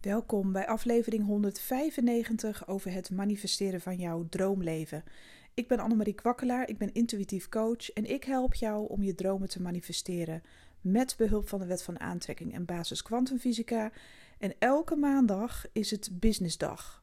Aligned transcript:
Welkom 0.00 0.52
bij 0.52 0.66
aflevering 0.66 1.24
195 1.26 2.68
over 2.68 2.92
het 2.92 3.10
manifesteren 3.10 3.80
van 3.80 3.96
jouw 3.96 4.26
droomleven. 4.28 5.04
Ik 5.54 5.68
ben 5.68 5.78
Annemarie 5.78 6.14
Kwakkelaar, 6.14 6.68
ik 6.68 6.78
ben 6.78 6.92
intuïtief 6.92 7.48
coach 7.48 7.90
en 7.90 8.10
ik 8.10 8.24
help 8.24 8.54
jou 8.54 8.88
om 8.88 9.02
je 9.02 9.14
dromen 9.14 9.48
te 9.48 9.62
manifesteren 9.62 10.42
met 10.80 11.14
behulp 11.16 11.48
van 11.48 11.58
de 11.58 11.66
wet 11.66 11.82
van 11.82 12.00
aantrekking 12.00 12.54
en 12.54 12.64
basis 12.64 13.02
kwantumfysica. 13.02 13.92
En 14.38 14.54
elke 14.58 14.96
maandag 14.96 15.66
is 15.72 15.90
het 15.90 16.10
businessdag. 16.12 17.02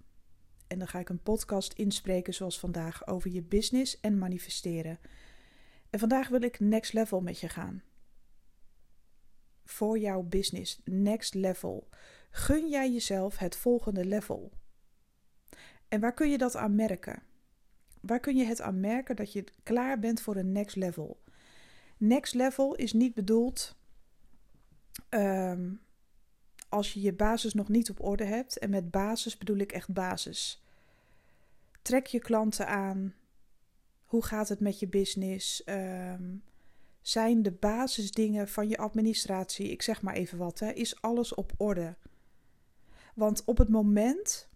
En 0.67 0.79
dan 0.79 0.87
ga 0.87 0.99
ik 0.99 1.09
een 1.09 1.23
podcast 1.23 1.73
inspreken 1.73 2.33
zoals 2.33 2.59
vandaag 2.59 3.07
over 3.07 3.31
je 3.31 3.41
business 3.43 3.99
en 3.99 4.17
manifesteren. 4.17 4.99
En 5.89 5.99
vandaag 5.99 6.27
wil 6.27 6.41
ik 6.41 6.59
next 6.59 6.93
level 6.93 7.21
met 7.21 7.39
je 7.39 7.49
gaan. 7.49 7.83
Voor 9.65 9.99
jouw 9.99 10.21
business, 10.21 10.81
next 10.85 11.33
level 11.33 11.87
gun 12.29 12.69
jij 12.69 12.91
jezelf 12.91 13.37
het 13.37 13.55
volgende 13.55 14.05
level? 14.05 14.51
En 15.87 15.99
waar 15.99 16.13
kun 16.13 16.29
je 16.29 16.37
dat 16.37 16.55
aan 16.55 16.75
merken? 16.75 17.21
Waar 18.01 18.19
kun 18.19 18.35
je 18.35 18.45
het 18.45 18.61
aan 18.61 18.79
merken 18.79 19.15
dat 19.15 19.33
je 19.33 19.43
klaar 19.63 19.99
bent 19.99 20.21
voor 20.21 20.35
een 20.35 20.51
next 20.51 20.75
level? 20.75 21.23
Next 21.97 22.33
level 22.33 22.75
is 22.75 22.93
niet 22.93 23.13
bedoeld 23.13 23.75
um, 25.09 25.81
als 26.69 26.93
je 26.93 27.01
je 27.01 27.13
basis 27.13 27.53
nog 27.53 27.69
niet 27.69 27.89
op 27.89 28.03
orde 28.03 28.25
hebt. 28.25 28.57
En 28.57 28.69
met 28.69 28.91
basis 28.91 29.37
bedoel 29.37 29.57
ik 29.57 29.71
echt 29.71 29.93
basis. 29.93 30.63
Trek 31.81 32.05
je 32.05 32.19
klanten 32.19 32.67
aan. 32.67 33.13
Hoe 34.05 34.23
gaat 34.23 34.49
het 34.49 34.59
met 34.59 34.79
je 34.79 34.87
business? 34.87 35.61
Um, 35.65 36.43
zijn 37.01 37.43
de 37.43 37.51
basisdingen 37.51 38.47
van 38.47 38.69
je 38.69 38.77
administratie, 38.77 39.71
ik 39.71 39.81
zeg 39.81 40.01
maar 40.01 40.13
even 40.13 40.37
wat, 40.37 40.59
hè, 40.59 40.71
is 40.71 41.01
alles 41.01 41.35
op 41.35 41.53
orde? 41.57 41.95
Want 43.17 43.43
op 43.45 43.57
het 43.57 43.69
moment 43.69 44.49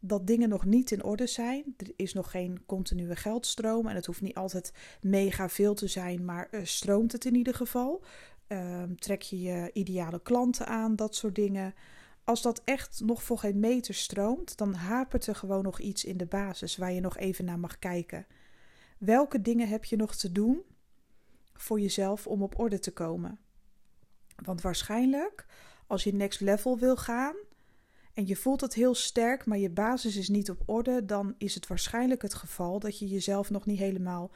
dat 0.00 0.26
dingen 0.26 0.48
nog 0.48 0.64
niet 0.64 0.90
in 0.90 1.04
orde 1.04 1.26
zijn, 1.26 1.74
er 1.76 1.92
is 1.96 2.12
nog 2.12 2.30
geen 2.30 2.66
continue 2.66 3.16
geldstroom 3.16 3.86
en 3.86 3.94
het 3.94 4.06
hoeft 4.06 4.20
niet 4.20 4.34
altijd 4.34 4.72
mega 5.00 5.48
veel 5.48 5.74
te 5.74 5.86
zijn, 5.86 6.24
maar 6.24 6.48
uh, 6.50 6.60
stroomt 6.64 7.12
het 7.12 7.24
in 7.24 7.34
ieder 7.34 7.54
geval. 7.54 8.04
Uh, 8.48 8.82
trek 8.82 9.22
je 9.22 9.40
je 9.40 9.70
ideale 9.72 10.22
klanten 10.22 10.66
aan, 10.66 10.96
dat 10.96 11.14
soort 11.14 11.34
dingen. 11.34 11.74
Als 12.24 12.42
dat 12.42 12.62
echt 12.64 13.00
nog 13.04 13.22
voor 13.22 13.38
geen 13.38 13.60
meter 13.60 13.94
stroomt, 13.94 14.56
dan 14.56 14.74
hapert 14.74 15.26
er 15.26 15.34
gewoon 15.34 15.62
nog 15.62 15.80
iets 15.80 16.04
in 16.04 16.16
de 16.16 16.26
basis 16.26 16.76
waar 16.76 16.92
je 16.92 17.00
nog 17.00 17.16
even 17.16 17.44
naar 17.44 17.58
mag 17.58 17.78
kijken. 17.78 18.26
Welke 18.98 19.42
dingen 19.42 19.68
heb 19.68 19.84
je 19.84 19.96
nog 19.96 20.14
te 20.16 20.32
doen 20.32 20.62
voor 21.52 21.80
jezelf 21.80 22.26
om 22.26 22.42
op 22.42 22.58
orde 22.58 22.78
te 22.78 22.92
komen? 22.92 23.38
Want 24.44 24.60
waarschijnlijk, 24.60 25.46
als 25.86 26.04
je 26.04 26.14
next 26.14 26.40
level 26.40 26.78
wil 26.78 26.96
gaan, 26.96 27.34
en 28.18 28.26
je 28.26 28.36
voelt 28.36 28.60
het 28.60 28.74
heel 28.74 28.94
sterk, 28.94 29.46
maar 29.46 29.58
je 29.58 29.70
basis 29.70 30.16
is 30.16 30.28
niet 30.28 30.50
op 30.50 30.62
orde, 30.66 31.04
dan 31.04 31.34
is 31.36 31.54
het 31.54 31.66
waarschijnlijk 31.66 32.22
het 32.22 32.34
geval 32.34 32.78
dat 32.78 32.98
je 32.98 33.06
jezelf 33.06 33.50
nog 33.50 33.66
niet 33.66 33.78
helemaal 33.78 34.30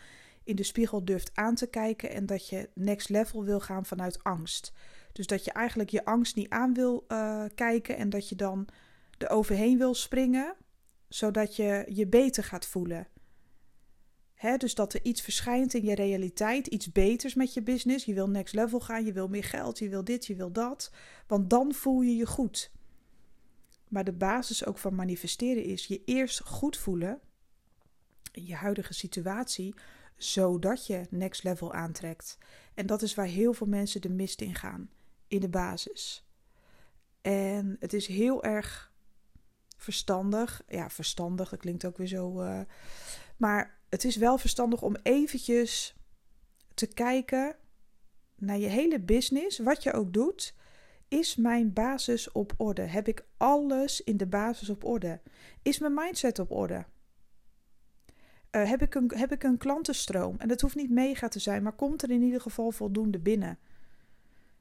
in 0.45 0.57
de 0.57 0.63
spiegel 0.63 1.05
durft 1.05 1.31
aan 1.35 1.55
te 1.55 1.67
kijken 1.67 2.11
en 2.11 2.27
dat 2.27 2.49
je 2.49 2.69
next 2.75 3.09
level 3.09 3.45
wil 3.45 3.61
gaan 3.61 3.87
vanuit 3.87 4.23
angst. 4.25 4.73
Dus 5.13 5.27
dat 5.27 5.45
je 5.45 5.53
eigenlijk 5.53 5.91
je 5.91 6.05
angst 6.05 6.37
niet 6.37 6.49
aan 6.49 6.75
wil 6.75 7.05
uh, 7.09 7.45
kijken 7.55 7.97
en 7.97 8.11
dat 8.11 8.29
je 8.29 8.35
dan 8.35 8.69
er 9.19 9.31
overheen 9.31 9.79
wil 9.79 9.95
springen, 9.95 10.55
zodat 11.09 11.57
je 11.57 11.85
je 11.89 12.07
beter 12.07 12.45
gaat 12.45 12.67
voelen. 12.67 13.07
Dus 14.57 14.75
dat 14.75 14.95
er 14.95 15.05
iets 15.05 15.21
verschijnt 15.21 15.75
in 15.75 15.85
je 15.85 15.95
realiteit, 15.95 16.67
iets 16.67 16.93
beters 16.93 17.35
met 17.35 17.55
je 17.55 17.63
business. 17.63 18.05
Je 18.05 18.15
wil 18.15 18.29
next 18.29 18.55
level 18.55 18.81
gaan, 18.81 19.05
je 19.05 19.13
wil 19.13 19.29
meer 19.29 19.45
geld, 19.45 19.79
je 19.79 19.89
wil 19.89 20.05
dit, 20.05 20.27
je 20.27 20.35
wil 20.35 20.53
dat. 20.53 20.93
Want 21.27 21.51
dan 21.51 21.73
voel 21.75 22.01
je 22.01 22.17
je 22.17 22.27
goed. 22.27 22.71
Maar 23.93 24.05
de 24.05 24.13
basis 24.13 24.67
ook 24.67 24.79
van 24.79 24.95
manifesteren 24.95 25.65
is 25.65 25.87
je 25.87 26.03
eerst 26.05 26.41
goed 26.41 26.77
voelen 26.77 27.21
in 28.33 28.47
je 28.47 28.55
huidige 28.55 28.95
situatie, 28.95 29.75
zodat 30.17 30.87
je 30.87 31.07
next 31.11 31.43
level 31.43 31.73
aantrekt. 31.73 32.39
En 32.75 32.87
dat 32.87 33.03
is 33.03 33.15
waar 33.15 33.27
heel 33.27 33.53
veel 33.53 33.67
mensen 33.67 34.01
de 34.01 34.09
mist 34.09 34.41
in 34.41 34.55
gaan, 34.55 34.91
in 35.27 35.41
de 35.41 35.49
basis. 35.49 36.25
En 37.21 37.77
het 37.81 37.93
is 37.93 38.07
heel 38.07 38.45
erg 38.45 38.93
verstandig, 39.77 40.63
ja, 40.69 40.91
verstandig, 40.91 41.49
dat 41.49 41.59
klinkt 41.59 41.85
ook 41.85 41.97
weer 41.97 42.07
zo, 42.07 42.43
uh, 42.43 42.61
maar 43.37 43.79
het 43.89 44.05
is 44.05 44.17
wel 44.17 44.39
verstandig 44.39 44.83
om 44.83 44.97
eventjes 45.03 45.95
te 46.75 46.87
kijken 46.87 47.57
naar 48.37 48.59
je 48.59 48.69
hele 48.69 49.01
business, 49.01 49.59
wat 49.59 49.83
je 49.83 49.93
ook 49.93 50.13
doet. 50.13 50.55
Is 51.13 51.37
mijn 51.37 51.73
basis 51.73 52.33
op 52.33 52.53
orde? 52.57 52.83
Heb 52.83 53.09
ik 53.09 53.25
alles 53.37 54.01
in 54.01 54.17
de 54.17 54.27
basis 54.27 54.69
op 54.69 54.85
orde? 54.85 55.21
Is 55.63 55.79
mijn 55.79 55.95
mindset 55.95 56.39
op 56.39 56.51
orde? 56.51 56.85
Uh, 58.51 58.69
heb, 58.69 58.83
ik 58.83 58.95
een, 58.95 59.13
heb 59.15 59.33
ik 59.33 59.43
een 59.43 59.59
klantenstroom? 59.59 60.37
En 60.39 60.49
dat 60.49 60.61
hoeft 60.61 60.75
niet 60.75 60.91
mega 60.91 61.29
te 61.29 61.39
zijn, 61.39 61.63
maar 61.63 61.73
komt 61.73 62.03
er 62.03 62.11
in 62.11 62.23
ieder 62.23 62.41
geval 62.41 62.71
voldoende 62.71 63.19
binnen? 63.19 63.59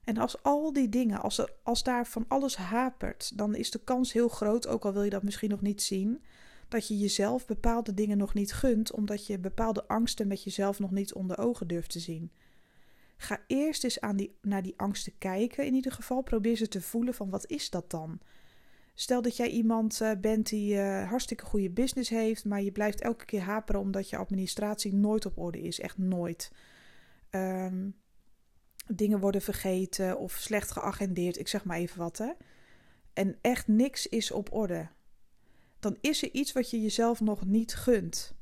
En 0.03 0.17
als 0.17 0.43
al 0.43 0.73
die 0.73 0.89
dingen, 0.89 1.21
als, 1.21 1.45
als 1.63 1.83
daar 1.83 2.07
van 2.07 2.25
alles 2.27 2.55
hapert, 2.55 3.37
dan 3.37 3.55
is 3.55 3.71
de 3.71 3.83
kans 3.83 4.13
heel 4.13 4.29
groot, 4.29 4.67
ook 4.67 4.85
al 4.85 4.93
wil 4.93 5.03
je 5.03 5.09
dat 5.09 5.23
misschien 5.23 5.49
nog 5.49 5.61
niet 5.61 5.81
zien, 5.81 6.23
dat 6.67 6.87
je 6.87 6.97
jezelf 6.97 7.45
bepaalde 7.45 7.93
dingen 7.93 8.17
nog 8.17 8.33
niet 8.33 8.53
gunt, 8.53 8.91
omdat 8.91 9.27
je 9.27 9.39
bepaalde 9.39 9.87
angsten 9.87 10.27
met 10.27 10.43
jezelf 10.43 10.79
nog 10.79 10.91
niet 10.91 11.13
onder 11.13 11.37
ogen 11.37 11.67
durft 11.67 11.89
te 11.89 11.99
zien. 11.99 12.31
Ga 13.21 13.43
eerst 13.47 13.83
eens 13.83 13.99
aan 13.99 14.15
die, 14.15 14.37
naar 14.41 14.61
die 14.61 14.73
angsten 14.77 15.17
kijken. 15.17 15.65
In 15.65 15.73
ieder 15.73 15.91
geval 15.91 16.21
probeer 16.21 16.55
ze 16.55 16.67
te 16.67 16.81
voelen 16.81 17.13
van 17.13 17.29
wat 17.29 17.49
is 17.49 17.69
dat 17.69 17.89
dan? 17.89 18.19
Stel 18.93 19.21
dat 19.21 19.37
jij 19.37 19.49
iemand 19.49 19.99
uh, 20.01 20.11
bent 20.21 20.49
die 20.49 20.73
uh, 20.73 21.09
hartstikke 21.09 21.45
goede 21.45 21.69
business 21.69 22.09
heeft, 22.09 22.45
maar 22.45 22.61
je 22.61 22.71
blijft 22.71 23.01
elke 23.01 23.25
keer 23.25 23.41
haperen 23.41 23.81
omdat 23.81 24.09
je 24.09 24.17
administratie 24.17 24.93
nooit 24.93 25.25
op 25.25 25.37
orde 25.37 25.61
is. 25.61 25.79
Echt 25.79 25.97
nooit. 25.97 26.51
Um, 27.29 27.95
dingen 28.87 29.19
worden 29.19 29.41
vergeten 29.41 30.17
of 30.17 30.31
slecht 30.33 30.71
geagendeerd. 30.71 31.39
Ik 31.39 31.47
zeg 31.47 31.63
maar 31.63 31.77
even 31.77 31.97
wat 31.97 32.17
hè. 32.17 32.31
En 33.13 33.37
echt 33.41 33.67
niks 33.67 34.07
is 34.07 34.31
op 34.31 34.53
orde. 34.53 34.89
Dan 35.79 35.97
is 36.01 36.23
er 36.23 36.31
iets 36.31 36.51
wat 36.51 36.69
je 36.69 36.81
jezelf 36.81 37.19
nog 37.19 37.45
niet 37.45 37.75
gunt. 37.75 38.35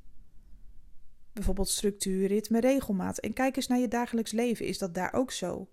Bijvoorbeeld 1.40 1.70
structuur, 1.70 2.28
ritme, 2.28 2.60
regelmaat. 2.60 3.18
En 3.18 3.34
kijk 3.34 3.56
eens 3.56 3.68
naar 3.68 3.80
je 3.80 3.88
dagelijks 3.88 4.32
leven. 4.32 4.66
Is 4.66 4.78
dat 4.78 4.94
daar 4.94 5.14
ook 5.14 5.32
zo? 5.32 5.68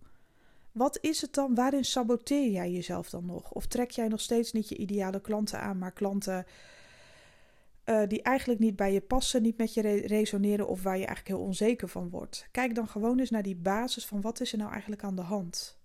Wat 0.73 0.99
is 1.01 1.21
het 1.21 1.35
dan? 1.35 1.55
Waarin 1.55 1.85
saboteer 1.85 2.51
jij 2.51 2.71
jezelf 2.71 3.11
dan 3.11 3.27
nog? 3.27 3.53
Of 3.53 3.67
trek 3.67 3.91
jij 3.91 4.09
nog 4.09 4.21
steeds 4.21 4.53
niet 4.53 4.69
je 4.69 4.77
ideale 4.77 5.21
klanten 5.21 5.61
aan, 5.61 5.79
maar 5.79 5.93
klanten 5.93 6.47
uh, 7.85 8.03
die 8.07 8.23
eigenlijk 8.23 8.61
niet 8.61 8.77
bij 8.77 8.93
je 8.93 9.01
passen, 9.01 9.43
niet 9.43 9.59
met 9.59 9.75
je 9.75 9.81
re 9.81 10.07
resoneren 10.07 10.69
of 10.69 10.83
waar 10.83 10.99
je 10.99 11.07
eigenlijk 11.07 11.37
heel 11.37 11.47
onzeker 11.47 11.89
van 11.89 12.11
wordt? 12.11 12.49
Kijk 12.51 12.75
dan 12.75 12.89
gewoon 12.89 13.19
eens 13.19 13.31
naar 13.31 13.43
die 13.43 13.57
basis 13.57 14.07
van 14.07 14.21
wat 14.21 14.41
is 14.41 14.53
er 14.53 14.59
nou 14.59 14.71
eigenlijk 14.71 15.05
aan 15.05 15.17
de 15.17 15.23
hand? 15.23 15.79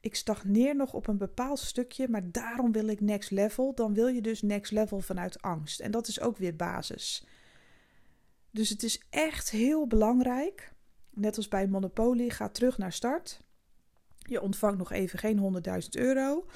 Ik 0.00 0.14
stagneer 0.14 0.76
nog 0.76 0.94
op 0.94 1.06
een 1.06 1.18
bepaald 1.18 1.58
stukje, 1.58 2.08
maar 2.08 2.30
daarom 2.30 2.72
wil 2.72 2.88
ik 2.88 3.00
next 3.00 3.30
level. 3.30 3.74
Dan 3.74 3.94
wil 3.94 4.06
je 4.06 4.20
dus 4.20 4.42
next 4.42 4.72
level 4.72 5.00
vanuit 5.00 5.42
angst. 5.42 5.80
En 5.80 5.90
dat 5.90 6.08
is 6.08 6.20
ook 6.20 6.36
weer 6.36 6.56
basis. 6.56 7.26
Dus 8.54 8.68
het 8.68 8.82
is 8.82 9.02
echt 9.10 9.50
heel 9.50 9.86
belangrijk. 9.86 10.72
Net 11.10 11.36
als 11.36 11.48
bij 11.48 11.66
Monopoly, 11.66 12.30
ga 12.30 12.48
terug 12.48 12.78
naar 12.78 12.92
start. 12.92 13.40
Je 14.18 14.40
ontvangt 14.40 14.78
nog 14.78 14.92
even 14.92 15.18
geen 15.18 15.62
100.000 15.82 15.88
euro. 15.90 16.46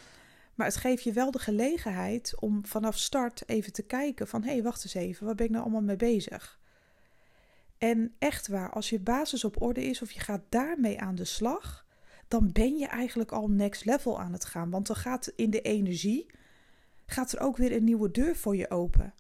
Maar 0.55 0.67
het 0.67 0.77
geeft 0.77 1.03
je 1.03 1.13
wel 1.13 1.31
de 1.31 1.39
gelegenheid 1.39 2.35
om 2.41 2.67
vanaf 2.67 2.99
start 2.99 3.49
even 3.49 3.73
te 3.73 3.83
kijken 3.83 4.29
van... 4.29 4.43
hé, 4.43 4.53
hey, 4.53 4.63
wacht 4.63 4.85
eens 4.85 4.95
even, 4.95 5.27
waar 5.27 5.35
ben 5.35 5.47
ik 5.47 5.51
nou 5.51 5.63
allemaal 5.63 5.83
mee 5.83 5.97
bezig? 5.97 6.61
En 7.79 8.15
echt 8.19 8.49
waar, 8.49 8.71
als 8.73 8.91
je 8.91 9.01
basis 9.01 9.45
op 9.45 9.63
orde 9.63 9.85
is 9.85 10.03
of 10.03 10.11
je 10.11 10.21
gaat 10.21 10.43
daarmee 10.49 11.01
aan 11.01 11.15
de 11.15 11.25
slag... 11.25 11.87
dan 12.29 12.53
ben 12.53 12.77
je 12.77 12.87
eigenlijk 12.87 13.33
al 13.33 13.51
next 13.51 13.85
level 13.85 14.21
aan 14.21 14.33
het 14.33 14.45
gaan. 14.45 14.71
Want 14.71 14.87
dan 14.87 14.97
gaat 14.97 15.33
in 15.37 15.51
de 15.51 15.61
energie... 15.61 16.27
gaat 17.07 17.33
er 17.33 17.41
ook 17.41 17.57
weer 17.57 17.73
een 17.73 17.85
nieuwe 17.85 18.11
deur 18.11 18.37
voor 18.37 18.57
je 18.57 18.71
open. 18.71 19.15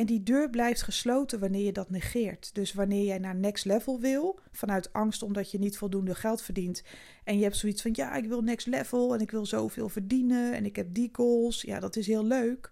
En 0.00 0.06
die 0.06 0.22
deur 0.22 0.50
blijft 0.50 0.82
gesloten 0.82 1.40
wanneer 1.40 1.64
je 1.64 1.72
dat 1.72 1.90
negeert. 1.90 2.54
Dus 2.54 2.72
wanneer 2.72 3.04
jij 3.04 3.18
naar 3.18 3.34
next 3.34 3.64
level 3.64 4.00
wil, 4.00 4.40
vanuit 4.52 4.92
angst 4.92 5.22
omdat 5.22 5.50
je 5.50 5.58
niet 5.58 5.78
voldoende 5.78 6.14
geld 6.14 6.42
verdient. 6.42 6.82
En 7.24 7.36
je 7.36 7.42
hebt 7.42 7.56
zoiets 7.56 7.82
van: 7.82 7.90
ja, 7.94 8.14
ik 8.14 8.28
wil 8.28 8.40
next 8.42 8.66
level 8.66 9.14
en 9.14 9.20
ik 9.20 9.30
wil 9.30 9.46
zoveel 9.46 9.88
verdienen 9.88 10.54
en 10.54 10.64
ik 10.64 10.76
heb 10.76 10.94
die 10.94 11.08
goals. 11.12 11.62
Ja, 11.62 11.80
dat 11.80 11.96
is 11.96 12.06
heel 12.06 12.24
leuk. 12.24 12.70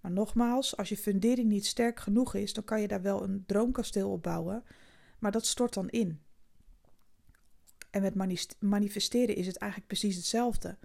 Maar 0.00 0.10
nogmaals, 0.10 0.76
als 0.76 0.88
je 0.88 0.96
fundering 0.96 1.48
niet 1.48 1.66
sterk 1.66 2.00
genoeg 2.00 2.34
is, 2.34 2.52
dan 2.52 2.64
kan 2.64 2.80
je 2.80 2.88
daar 2.88 3.02
wel 3.02 3.22
een 3.22 3.44
droomkasteel 3.46 4.10
op 4.10 4.22
bouwen. 4.22 4.64
Maar 5.18 5.32
dat 5.32 5.46
stort 5.46 5.74
dan 5.74 5.88
in. 5.88 6.20
En 7.90 8.02
met 8.02 8.14
manifesteren 8.60 9.36
is 9.36 9.46
het 9.46 9.56
eigenlijk 9.56 9.90
precies 9.92 10.16
hetzelfde. 10.16 10.78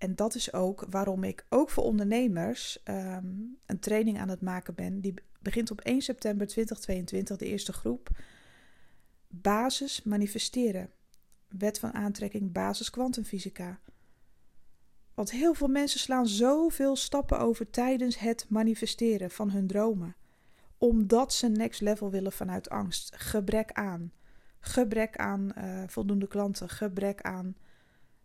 En 0.00 0.14
dat 0.14 0.34
is 0.34 0.52
ook 0.52 0.86
waarom 0.90 1.24
ik 1.24 1.46
ook 1.48 1.70
voor 1.70 1.84
ondernemers 1.84 2.78
um, 2.84 3.58
een 3.66 3.78
training 3.78 4.18
aan 4.18 4.28
het 4.28 4.40
maken 4.40 4.74
ben. 4.74 5.00
Die 5.00 5.14
begint 5.40 5.70
op 5.70 5.80
1 5.80 6.00
september 6.00 6.46
2022, 6.46 7.36
de 7.36 7.46
eerste 7.46 7.72
groep. 7.72 8.08
Basis 9.28 10.02
manifesteren. 10.02 10.90
Wet 11.48 11.78
van 11.78 11.94
aantrekking, 11.94 12.52
basis 12.52 12.90
kwantumfysica. 12.90 13.80
Want 15.14 15.30
heel 15.30 15.54
veel 15.54 15.68
mensen 15.68 16.00
slaan 16.00 16.26
zoveel 16.26 16.96
stappen 16.96 17.38
over 17.38 17.70
tijdens 17.70 18.18
het 18.18 18.46
manifesteren 18.48 19.30
van 19.30 19.50
hun 19.50 19.66
dromen. 19.66 20.16
Omdat 20.78 21.32
ze 21.32 21.48
next 21.48 21.80
level 21.80 22.10
willen 22.10 22.32
vanuit 22.32 22.70
angst. 22.70 23.16
Gebrek 23.16 23.72
aan. 23.72 24.12
Gebrek 24.60 25.16
aan 25.16 25.52
uh, 25.58 25.82
voldoende 25.86 26.28
klanten. 26.28 26.68
Gebrek 26.68 27.22
aan 27.22 27.56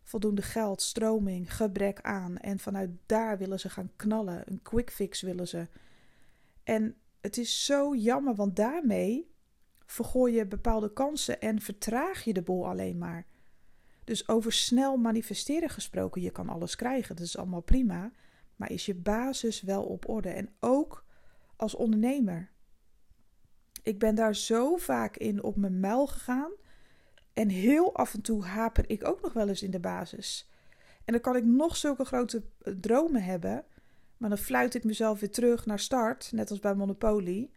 voldoende 0.05 0.41
geld, 0.41 0.81
stroming, 0.81 1.55
gebrek 1.55 2.01
aan. 2.01 2.37
En 2.37 2.59
vanuit 2.59 2.89
daar 3.05 3.37
willen 3.37 3.59
ze 3.59 3.69
gaan 3.69 3.91
knallen. 3.95 4.43
Een 4.45 4.61
quick 4.61 4.91
fix 4.91 5.21
willen 5.21 5.47
ze. 5.47 5.67
En 6.63 6.95
het 7.21 7.37
is 7.37 7.65
zo 7.65 7.95
jammer, 7.95 8.35
want 8.35 8.55
daarmee 8.55 9.33
vergooi 9.85 10.33
je 10.33 10.45
bepaalde 10.45 10.93
kansen 10.93 11.41
en 11.41 11.61
vertraag 11.61 12.23
je 12.23 12.33
de 12.33 12.41
bol 12.41 12.67
alleen 12.67 12.97
maar. 12.97 13.25
Dus 14.03 14.27
over 14.27 14.51
snel 14.51 14.97
manifesteren 14.97 15.69
gesproken, 15.69 16.21
je 16.21 16.31
kan 16.31 16.49
alles 16.49 16.75
krijgen, 16.75 17.15
dat 17.15 17.25
is 17.25 17.37
allemaal 17.37 17.61
prima. 17.61 18.11
Maar 18.55 18.71
is 18.71 18.85
je 18.85 18.95
basis 18.95 19.61
wel 19.61 19.83
op 19.83 20.09
orde? 20.09 20.29
En 20.29 20.49
ook 20.59 21.05
als 21.55 21.75
ondernemer. 21.75 22.51
Ik 23.83 23.99
ben 23.99 24.15
daar 24.15 24.35
zo 24.35 24.75
vaak 24.75 25.17
in 25.17 25.43
op 25.43 25.55
mijn 25.55 25.79
muil 25.79 26.07
gegaan. 26.07 26.51
En 27.35 27.49
heel 27.49 27.95
af 27.95 28.13
en 28.13 28.21
toe 28.21 28.43
haper 28.43 28.89
ik 28.89 29.07
ook 29.07 29.21
nog 29.21 29.33
wel 29.33 29.47
eens 29.47 29.63
in 29.63 29.71
de 29.71 29.79
basis. 29.79 30.49
En 31.05 31.13
dan 31.13 31.21
kan 31.21 31.35
ik 31.35 31.43
nog 31.43 31.75
zulke 31.75 32.05
grote 32.05 32.43
eh, 32.61 32.73
dromen 32.73 33.23
hebben. 33.23 33.65
Maar 34.17 34.29
dan 34.29 34.37
fluit 34.37 34.75
ik 34.75 34.83
mezelf 34.83 35.19
weer 35.19 35.31
terug 35.31 35.65
naar 35.65 35.79
start, 35.79 36.31
net 36.31 36.49
als 36.49 36.59
bij 36.59 36.75
Monopoly. 36.75 37.49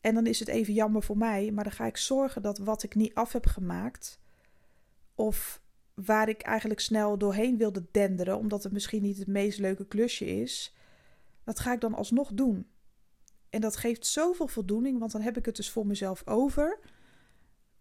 En 0.00 0.14
dan 0.14 0.26
is 0.26 0.38
het 0.38 0.48
even 0.48 0.74
jammer 0.74 1.02
voor 1.02 1.16
mij, 1.16 1.50
maar 1.50 1.64
dan 1.64 1.72
ga 1.72 1.86
ik 1.86 1.96
zorgen 1.96 2.42
dat 2.42 2.58
wat 2.58 2.82
ik 2.82 2.94
niet 2.94 3.14
af 3.14 3.32
heb 3.32 3.46
gemaakt, 3.46 4.20
of 5.14 5.62
waar 5.94 6.28
ik 6.28 6.42
eigenlijk 6.42 6.80
snel 6.80 7.18
doorheen 7.18 7.56
wilde 7.56 7.86
denderen, 7.90 8.38
omdat 8.38 8.62
het 8.62 8.72
misschien 8.72 9.02
niet 9.02 9.18
het 9.18 9.26
meest 9.26 9.58
leuke 9.58 9.86
klusje 9.86 10.26
is, 10.26 10.74
dat 11.44 11.58
ga 11.58 11.72
ik 11.72 11.80
dan 11.80 11.94
alsnog 11.94 12.32
doen. 12.32 12.66
En 13.50 13.60
dat 13.60 13.76
geeft 13.76 14.06
zoveel 14.06 14.46
voldoening, 14.46 14.98
want 14.98 15.12
dan 15.12 15.20
heb 15.20 15.36
ik 15.36 15.46
het 15.46 15.56
dus 15.56 15.70
voor 15.70 15.86
mezelf 15.86 16.26
over 16.26 16.78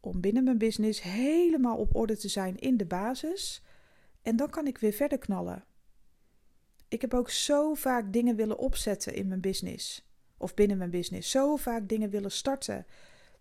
om 0.06 0.22
binnen 0.22 0.44
mijn 0.44 0.58
business 0.58 1.02
helemaal 1.02 1.78
op 1.78 1.96
orde 1.96 2.18
te 2.18 2.28
zijn 2.28 2.58
in 2.58 2.78
de 2.78 2.86
basis. 2.86 3.64
En 4.22 4.36
dan 4.36 4.50
kan 4.50 4.68
ik 4.68 4.78
weer 4.78 4.92
verder 4.92 5.18
knallen. 5.18 5.66
Ik 6.88 7.02
heb 7.02 7.14
ook 7.14 7.30
zo 7.30 7.74
vaak 7.74 8.14
dingen 8.14 8.36
willen 8.36 8.58
opzetten 8.58 9.14
in 9.14 9.28
mijn 9.28 9.42
business. 9.42 10.08
Of 10.38 10.54
binnen 10.54 10.78
mijn 10.78 10.90
business. 10.90 11.32
Zo 11.32 11.56
vaak 11.56 11.90
dingen 11.90 12.10
willen 12.10 12.32
starten. 12.32 12.86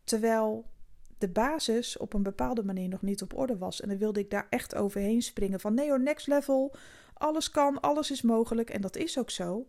Terwijl 0.04 0.70
de 1.18 1.28
basis 1.28 1.96
op 1.96 2.14
een 2.14 2.22
bepaalde 2.22 2.64
manier 2.64 2.88
nog 2.88 3.02
niet 3.02 3.22
op 3.22 3.36
orde 3.36 3.58
was. 3.58 3.80
En 3.80 3.88
dan 3.88 3.98
wilde 3.98 4.20
ik 4.20 4.30
daar 4.30 4.46
echt 4.50 4.74
overheen 4.74 5.22
springen. 5.22 5.60
Van 5.60 5.74
nee 5.74 5.88
hoor, 5.88 6.00
next 6.00 6.26
level. 6.26 6.74
Alles 7.14 7.50
kan, 7.50 7.80
alles 7.80 8.10
is 8.10 8.22
mogelijk. 8.22 8.70
En 8.70 8.80
dat 8.80 8.96
is 8.96 9.18
ook 9.18 9.30
zo. 9.30 9.68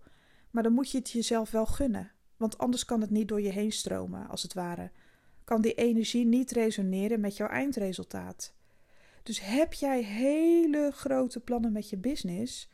Maar 0.51 0.63
dan 0.63 0.73
moet 0.73 0.91
je 0.91 0.97
het 0.97 1.11
jezelf 1.11 1.51
wel 1.51 1.65
gunnen. 1.65 2.11
Want 2.37 2.57
anders 2.57 2.85
kan 2.85 3.01
het 3.01 3.09
niet 3.09 3.27
door 3.27 3.41
je 3.41 3.51
heen 3.51 3.71
stromen, 3.71 4.27
als 4.27 4.43
het 4.43 4.53
ware. 4.53 4.91
Kan 5.43 5.61
die 5.61 5.73
energie 5.73 6.25
niet 6.25 6.51
resoneren 6.51 7.19
met 7.19 7.37
jouw 7.37 7.47
eindresultaat. 7.47 8.53
Dus 9.23 9.39
heb 9.39 9.73
jij 9.73 10.03
hele 10.03 10.91
grote 10.93 11.39
plannen 11.39 11.71
met 11.71 11.89
je 11.89 11.97
business? 11.97 12.69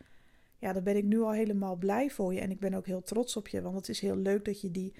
Ja, 0.57 0.73
dan 0.73 0.83
ben 0.83 0.97
ik 0.97 1.03
nu 1.03 1.21
al 1.21 1.31
helemaal 1.31 1.75
blij 1.75 2.09
voor 2.09 2.33
je. 2.33 2.39
En 2.39 2.51
ik 2.51 2.59
ben 2.59 2.73
ook 2.73 2.85
heel 2.85 3.01
trots 3.01 3.35
op 3.35 3.47
je. 3.47 3.61
Want 3.61 3.75
het 3.75 3.89
is 3.89 3.99
heel 3.99 4.15
leuk 4.15 4.45
dat 4.45 4.61
je 4.61 4.71
die 4.71 4.93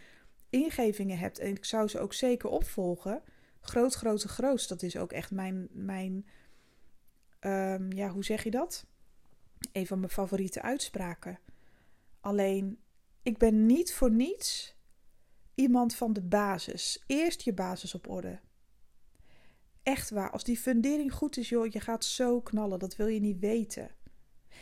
ingevingen 0.49 1.17
hebt. 1.17 1.39
En 1.39 1.49
ik 1.49 1.65
zou 1.65 1.87
ze 1.87 1.99
ook 1.99 2.13
zeker 2.13 2.49
opvolgen. 2.49 3.21
Groot, 3.59 3.93
grote, 3.93 4.27
groot. 4.27 4.67
Dat 4.67 4.81
is 4.81 4.97
ook 4.97 5.11
echt 5.11 5.31
mijn. 5.31 5.67
mijn 5.71 6.25
um, 7.39 7.91
ja, 7.91 8.09
hoe 8.09 8.23
zeg 8.23 8.43
je 8.43 8.51
dat? 8.51 8.85
Een 9.71 9.87
van 9.87 9.99
mijn 9.99 10.11
favoriete 10.11 10.61
uitspraken. 10.61 11.39
Alleen, 12.19 12.79
ik 13.23 13.37
ben 13.37 13.65
niet 13.65 13.93
voor 13.93 14.11
niets 14.11 14.75
iemand 15.59 15.95
van 15.95 16.13
de 16.13 16.21
basis. 16.21 17.03
Eerst 17.07 17.41
je 17.41 17.53
basis 17.53 17.95
op 17.95 18.09
orde. 18.09 18.39
Echt 19.83 20.09
waar, 20.09 20.31
als 20.31 20.43
die 20.43 20.57
fundering 20.57 21.13
goed 21.13 21.37
is, 21.37 21.49
joh, 21.49 21.67
je 21.67 21.79
gaat 21.79 22.05
zo 22.05 22.41
knallen, 22.41 22.79
dat 22.79 22.95
wil 22.95 23.07
je 23.07 23.19
niet 23.19 23.39
weten. 23.39 23.89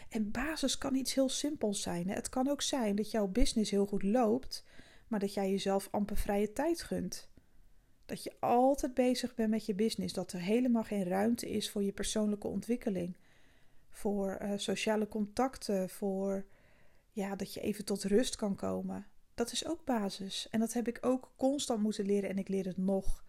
En 0.09 0.31
basis 0.31 0.77
kan 0.77 0.95
iets 0.95 1.13
heel 1.13 1.29
simpels 1.29 1.81
zijn. 1.81 2.07
Hè? 2.07 2.13
Het 2.13 2.29
kan 2.29 2.49
ook 2.49 2.61
zijn 2.61 2.95
dat 2.95 3.11
jouw 3.11 3.27
business 3.27 3.71
heel 3.71 3.85
goed 3.85 4.03
loopt, 4.03 4.63
maar 5.07 5.19
dat 5.19 5.33
jij 5.33 5.49
jezelf 5.49 5.87
amper 5.91 6.17
vrije 6.17 6.53
tijd 6.53 6.81
gunt. 6.81 7.29
Dat 8.05 8.23
je 8.23 8.35
altijd 8.39 8.93
bezig 8.93 9.35
bent 9.35 9.49
met 9.49 9.65
je 9.65 9.75
business, 9.75 10.13
dat 10.13 10.31
er 10.31 10.41
helemaal 10.41 10.83
geen 10.83 11.03
ruimte 11.03 11.49
is 11.49 11.69
voor 11.69 11.83
je 11.83 11.91
persoonlijke 11.91 12.47
ontwikkeling, 12.47 13.15
voor 13.89 14.37
uh, 14.41 14.51
sociale 14.55 15.07
contacten, 15.07 15.89
voor 15.89 16.45
ja, 17.11 17.35
dat 17.35 17.53
je 17.53 17.61
even 17.61 17.85
tot 17.85 18.03
rust 18.03 18.35
kan 18.35 18.55
komen. 18.55 19.07
Dat 19.37 19.51
is 19.51 19.67
ook 19.67 19.85
basis. 19.85 20.47
En 20.51 20.59
dat 20.59 20.73
heb 20.73 20.87
ik 20.87 20.97
ook 21.01 21.31
constant 21.35 21.81
moeten 21.81 22.05
leren 22.05 22.29
en 22.29 22.37
ik 22.37 22.47
leer 22.47 22.65
het 22.65 22.77
nog. 22.77 23.23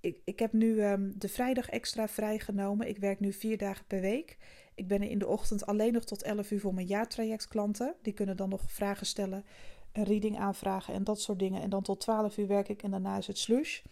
Ik, 0.00 0.20
ik 0.24 0.38
heb 0.38 0.52
nu 0.52 0.84
um, 0.84 1.12
de 1.18 1.28
vrijdag 1.28 1.68
extra 1.68 2.08
vrijgenomen. 2.08 2.88
Ik 2.88 2.98
werk 2.98 3.20
nu 3.20 3.32
vier 3.32 3.58
dagen 3.58 3.84
per 3.86 4.00
week. 4.00 4.36
Ik 4.74 4.88
ben 4.88 5.02
in 5.02 5.18
de 5.18 5.26
ochtend 5.26 5.66
alleen 5.66 5.92
nog 5.92 6.04
tot 6.04 6.22
11 6.22 6.50
uur 6.50 6.60
voor 6.60 6.74
mijn 6.74 6.86
jaartrajectklanten. 6.86 7.94
Die 8.02 8.12
kunnen 8.12 8.36
dan 8.36 8.48
nog 8.48 8.62
vragen 8.66 9.06
stellen, 9.06 9.44
een 9.92 10.04
reading 10.04 10.38
aanvragen 10.38 10.94
en 10.94 11.04
dat 11.04 11.20
soort 11.20 11.38
dingen. 11.38 11.62
En 11.62 11.70
dan 11.70 11.82
tot 11.82 12.00
12 12.00 12.36
uur 12.36 12.46
werk 12.46 12.68
ik 12.68 12.82
en 12.82 12.90
daarna 12.90 13.16
is 13.16 13.26
het 13.26 13.38
slush. 13.38 13.82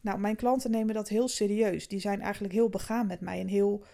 Nou, 0.00 0.18
mijn 0.18 0.36
klanten 0.36 0.70
nemen 0.70 0.94
dat 0.94 1.08
heel 1.08 1.28
serieus. 1.28 1.88
Die 1.88 2.00
zijn 2.00 2.20
eigenlijk 2.20 2.54
heel 2.54 2.68
begaan 2.68 3.06
met 3.06 3.20
mij 3.20 3.40
en 3.40 3.48
heel 3.48 3.84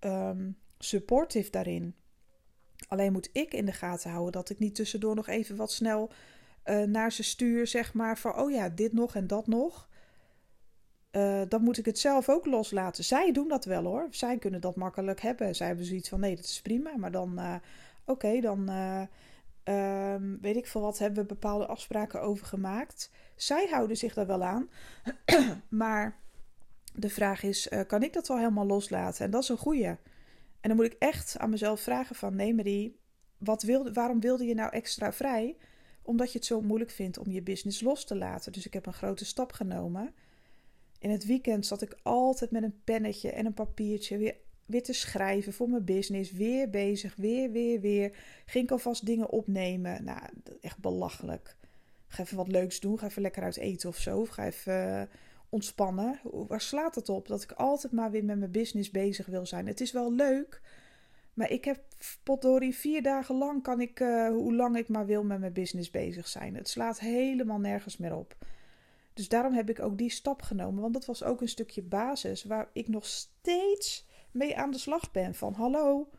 um, 0.00 0.56
supportive 0.78 1.50
daarin. 1.50 1.94
Alleen 2.88 3.12
moet 3.12 3.28
ik 3.32 3.54
in 3.54 3.64
de 3.64 3.72
gaten 3.72 4.10
houden 4.10 4.32
dat 4.32 4.50
ik 4.50 4.58
niet 4.58 4.74
tussendoor 4.74 5.14
nog 5.14 5.28
even 5.28 5.56
wat 5.56 5.72
snel 5.72 6.10
uh, 6.64 6.82
naar 6.82 7.12
ze 7.12 7.22
stuur, 7.22 7.66
zeg 7.66 7.94
maar, 7.94 8.18
van 8.18 8.38
oh 8.38 8.50
ja, 8.50 8.68
dit 8.68 8.92
nog 8.92 9.14
en 9.14 9.26
dat 9.26 9.46
nog. 9.46 9.88
Uh, 11.12 11.42
dan 11.48 11.62
moet 11.62 11.78
ik 11.78 11.84
het 11.84 11.98
zelf 11.98 12.28
ook 12.28 12.46
loslaten. 12.46 13.04
Zij 13.04 13.32
doen 13.32 13.48
dat 13.48 13.64
wel 13.64 13.84
hoor. 13.84 14.06
Zij 14.10 14.38
kunnen 14.38 14.60
dat 14.60 14.76
makkelijk 14.76 15.20
hebben. 15.20 15.54
Zij 15.54 15.66
hebben 15.66 15.84
zoiets 15.84 16.08
van 16.08 16.20
nee, 16.20 16.36
dat 16.36 16.44
is 16.44 16.62
prima. 16.62 16.96
Maar 16.96 17.10
dan, 17.10 17.38
uh, 17.38 17.54
oké, 18.04 18.40
dan 18.40 18.68
um, 19.64 20.38
weet 20.40 20.56
ik 20.56 20.66
veel 20.66 20.80
wat, 20.80 20.98
hebben 20.98 21.22
we 21.22 21.28
bepaalde 21.28 21.66
afspraken 21.66 22.20
over 22.20 22.46
gemaakt. 22.46 23.10
Zij 23.36 23.66
houden 23.70 23.96
zich 23.96 24.14
daar 24.14 24.26
wel 24.26 24.42
aan. 24.42 24.70
maar 25.68 26.16
de 26.94 27.10
vraag 27.10 27.42
is, 27.42 27.68
kan 27.86 28.02
ik 28.02 28.12
dat 28.12 28.28
wel 28.28 28.38
helemaal 28.38 28.66
loslaten? 28.66 29.24
En 29.24 29.30
dat 29.30 29.42
is 29.42 29.48
een 29.48 29.56
goeie. 29.56 29.96
En 30.60 30.68
dan 30.68 30.76
moet 30.76 30.86
ik 30.86 30.96
echt 30.98 31.38
aan 31.38 31.50
mezelf 31.50 31.80
vragen 31.80 32.16
van... 32.16 32.36
Nee 32.36 32.54
Marie, 32.54 32.98
wat 33.38 33.62
waarom 33.92 34.20
wilde 34.20 34.44
je 34.44 34.54
nou 34.54 34.72
extra 34.72 35.12
vrij? 35.12 35.56
Omdat 36.02 36.32
je 36.32 36.38
het 36.38 36.46
zo 36.46 36.60
moeilijk 36.60 36.90
vindt 36.90 37.18
om 37.18 37.30
je 37.30 37.42
business 37.42 37.80
los 37.80 38.04
te 38.04 38.16
laten. 38.16 38.52
Dus 38.52 38.66
ik 38.66 38.72
heb 38.72 38.86
een 38.86 38.92
grote 38.92 39.24
stap 39.24 39.52
genomen. 39.52 40.14
In 40.98 41.10
het 41.10 41.26
weekend 41.26 41.66
zat 41.66 41.82
ik 41.82 41.98
altijd 42.02 42.50
met 42.50 42.62
een 42.62 42.80
pennetje 42.84 43.30
en 43.30 43.46
een 43.46 43.54
papiertje 43.54 44.16
weer, 44.16 44.36
weer 44.66 44.82
te 44.82 44.92
schrijven 44.92 45.52
voor 45.52 45.68
mijn 45.68 45.84
business. 45.84 46.32
Weer 46.32 46.70
bezig, 46.70 47.16
weer, 47.16 47.50
weer, 47.50 47.80
weer. 47.80 48.16
Ging 48.46 48.64
ik 48.64 48.70
alvast 48.70 49.06
dingen 49.06 49.30
opnemen. 49.30 50.04
Nou, 50.04 50.20
echt 50.60 50.78
belachelijk. 50.78 51.56
Ga 52.06 52.22
even 52.22 52.36
wat 52.36 52.48
leuks 52.48 52.80
doen. 52.80 52.98
Ga 52.98 53.06
even 53.06 53.22
lekker 53.22 53.42
uit 53.42 53.56
eten 53.56 53.88
of 53.88 53.96
zo. 53.96 54.20
Of 54.20 54.28
ga 54.28 54.46
even 54.46 55.08
ontspannen. 55.48 56.20
Waar 56.22 56.60
slaat 56.60 56.94
het 56.94 57.08
op? 57.08 57.26
Dat 57.28 57.42
ik 57.42 57.52
altijd 57.52 57.92
maar 57.92 58.10
weer 58.10 58.24
met 58.24 58.38
mijn 58.38 58.50
business 58.50 58.90
bezig 58.90 59.26
wil 59.26 59.46
zijn. 59.46 59.66
Het 59.66 59.80
is 59.80 59.92
wel 59.92 60.12
leuk, 60.12 60.60
maar 61.34 61.50
ik 61.50 61.64
heb 61.64 61.80
potdorie 62.22 62.74
vier 62.74 63.02
dagen 63.02 63.34
lang 63.34 63.62
kan 63.62 63.80
ik, 63.80 64.00
uh, 64.00 64.28
hoe 64.28 64.54
lang 64.54 64.76
ik 64.76 64.88
maar 64.88 65.06
wil, 65.06 65.24
met 65.24 65.40
mijn 65.40 65.52
business 65.52 65.90
bezig 65.90 66.28
zijn. 66.28 66.54
Het 66.54 66.68
slaat 66.68 67.00
helemaal 67.00 67.58
nergens 67.58 67.96
meer 67.96 68.16
op. 68.16 68.36
Dus 69.12 69.28
daarom 69.28 69.52
heb 69.52 69.70
ik 69.70 69.80
ook 69.80 69.98
die 69.98 70.10
stap 70.10 70.42
genomen. 70.42 70.80
Want 70.80 70.92
dat 70.94 71.04
was 71.04 71.22
ook 71.22 71.40
een 71.40 71.48
stukje 71.48 71.82
basis 71.82 72.44
waar 72.44 72.70
ik 72.72 72.88
nog 72.88 73.06
steeds 73.06 74.06
mee 74.30 74.56
aan 74.56 74.70
de 74.70 74.78
slag 74.78 75.12
ben. 75.12 75.34
Van 75.34 75.52
hallo, 75.52 76.10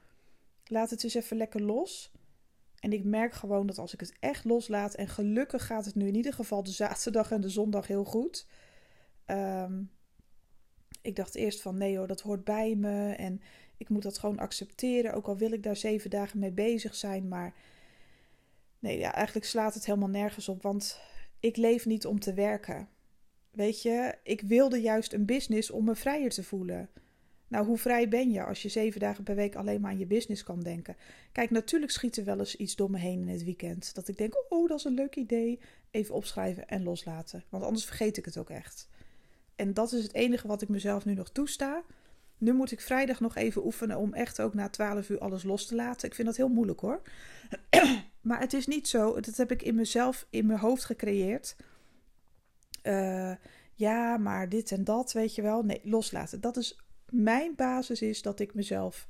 laat 0.66 0.90
het 0.90 1.04
eens 1.04 1.14
even 1.14 1.38
lekker 1.38 1.62
los. 1.62 2.12
En 2.80 2.94
ik 2.94 3.04
merk 3.04 3.34
gewoon 3.34 3.68
dat 3.68 3.78
als 3.78 3.94
ik 3.94 4.00
het 4.00 4.14
echt 4.20 4.46
loslaat, 4.46 4.94
en 4.94 5.08
gelukkig 5.08 5.66
gaat 5.66 5.86
het 5.86 5.96
nu 5.96 6.08
in 6.08 6.16
ieder 6.16 6.34
geval 6.34 6.64
de 6.64 6.72
zaterdag 6.72 7.32
en 7.32 7.42
de 7.42 7.50
zondag 7.50 7.88
heel 7.88 8.04
goed. 8.04 8.48
Um, 9.32 9.92
ik 11.02 11.16
dacht 11.16 11.36
eerst 11.36 11.62
van 11.62 11.78
nee 11.78 11.98
hoor, 11.98 12.08
dat 12.08 12.22
hoort 12.22 12.44
bij 12.44 12.76
me 12.76 13.12
en 13.12 13.42
ik 13.78 13.90
moet 13.90 14.04
dat 14.04 14.18
gewoon 14.18 14.40
accepteren. 14.40 15.14
Ook 15.14 15.28
al 15.28 15.38
wil 15.38 15.52
ik 15.52 15.64
daar 15.64 15.76
zeven 15.76 16.10
dagen 16.10 16.40
mee 16.40 16.52
bezig 16.52 16.96
zijn, 16.96 17.28
maar 17.28 17.54
nee, 18.80 18.98
ja, 18.98 19.14
eigenlijk 19.14 19.46
slaat 19.46 19.74
het 19.74 19.86
helemaal 19.86 20.10
nergens 20.10 20.50
op, 20.50 20.62
want 20.62 21.00
ik 21.40 21.58
leef 21.58 21.86
niet 21.86 22.06
om 22.06 22.20
te 22.20 22.34
werken. 22.34 22.90
Weet 23.52 23.82
je, 23.82 24.16
ik 24.24 24.42
wilde 24.42 24.82
juist 24.82 25.14
een 25.14 25.26
business 25.26 25.72
om 25.72 25.84
me 25.84 25.96
vrijer 25.96 26.30
te 26.30 26.44
voelen. 26.44 26.90
Nou, 27.48 27.66
hoe 27.66 27.78
vrij 27.78 28.10
ben 28.10 28.32
je 28.32 28.44
als 28.44 28.62
je 28.62 28.70
zeven 28.70 29.00
dagen 29.00 29.24
per 29.24 29.36
week 29.36 29.56
alleen 29.56 29.82
maar 29.82 29.92
aan 29.92 29.98
je 29.98 30.06
business 30.06 30.44
kan 30.44 30.60
denken? 30.60 30.96
Kijk, 31.32 31.50
natuurlijk 31.50 31.92
schiet 31.92 32.18
er 32.18 32.24
wel 32.24 32.40
eens 32.40 32.56
iets 32.56 32.76
door 32.76 32.92
me 32.92 32.98
heen 32.98 33.22
in 33.22 33.28
het 33.28 33.44
weekend. 33.44 33.96
Dat 33.96 34.08
ik 34.08 34.18
denk, 34.18 34.46
oh, 34.50 34.68
dat 34.68 34.78
is 34.78 34.84
een 34.84 34.94
leuk 34.94 35.16
idee. 35.16 35.60
Even 35.92 36.16
opschrijven 36.16 36.68
en 36.68 36.84
loslaten. 36.84 37.44
Want 37.50 37.64
anders 37.64 37.86
vergeet 37.86 38.18
ik 38.18 38.26
het 38.26 38.38
ook 38.38 38.50
echt. 38.50 38.90
En 39.60 39.74
dat 39.74 39.92
is 39.92 40.04
het 40.04 40.14
enige 40.14 40.48
wat 40.48 40.62
ik 40.62 40.70
mezelf 40.70 41.06
nu 41.06 41.14
nog 41.14 41.30
toesta. 41.30 41.84
Nu 42.38 42.54
moet 42.54 42.72
ik 42.72 42.82
vrijdag 42.82 43.20
nog 43.20 43.36
even 43.36 43.66
oefenen 43.66 43.98
om 43.98 44.14
echt 44.14 44.42
ook 44.42 44.54
na 44.54 44.70
12 44.70 45.10
uur 45.10 45.20
alles 45.20 45.44
los 45.44 45.66
te 45.66 45.76
laten. 45.76 46.08
Ik 46.08 46.16
vind 46.16 46.28
dat 46.28 46.38
heel 46.38 46.50
moeilijk 46.50 46.80
hoor. 46.80 47.02
maar 48.22 48.40
het 48.40 48.54
is 48.54 48.68
niet 48.68 48.88
zo. 48.88 49.20
Dat 49.20 49.38
heb 49.38 49.52
ik 49.52 49.62
in 49.62 49.76
mezelf, 49.76 50.28
in 50.30 50.46
mijn 50.46 50.60
hoofd 50.60 50.86
gecreëerd. 50.86 51.56
Uh, 52.84 53.36
ja, 53.74 54.18
maar 54.18 54.50
dit 54.50 54.72
en 54.72 54.84
dat, 54.84 55.12
weet 55.12 55.36
je 55.36 55.42
wel. 55.42 55.64
Nee, 55.64 55.82
loslaten. 55.84 56.42
Dat 56.42 56.58
is 56.58 56.80
mijn 57.10 57.56
basis 57.56 58.02
is 58.02 58.22
dat 58.22 58.40
ik 58.40 58.54
mezelf 58.54 59.08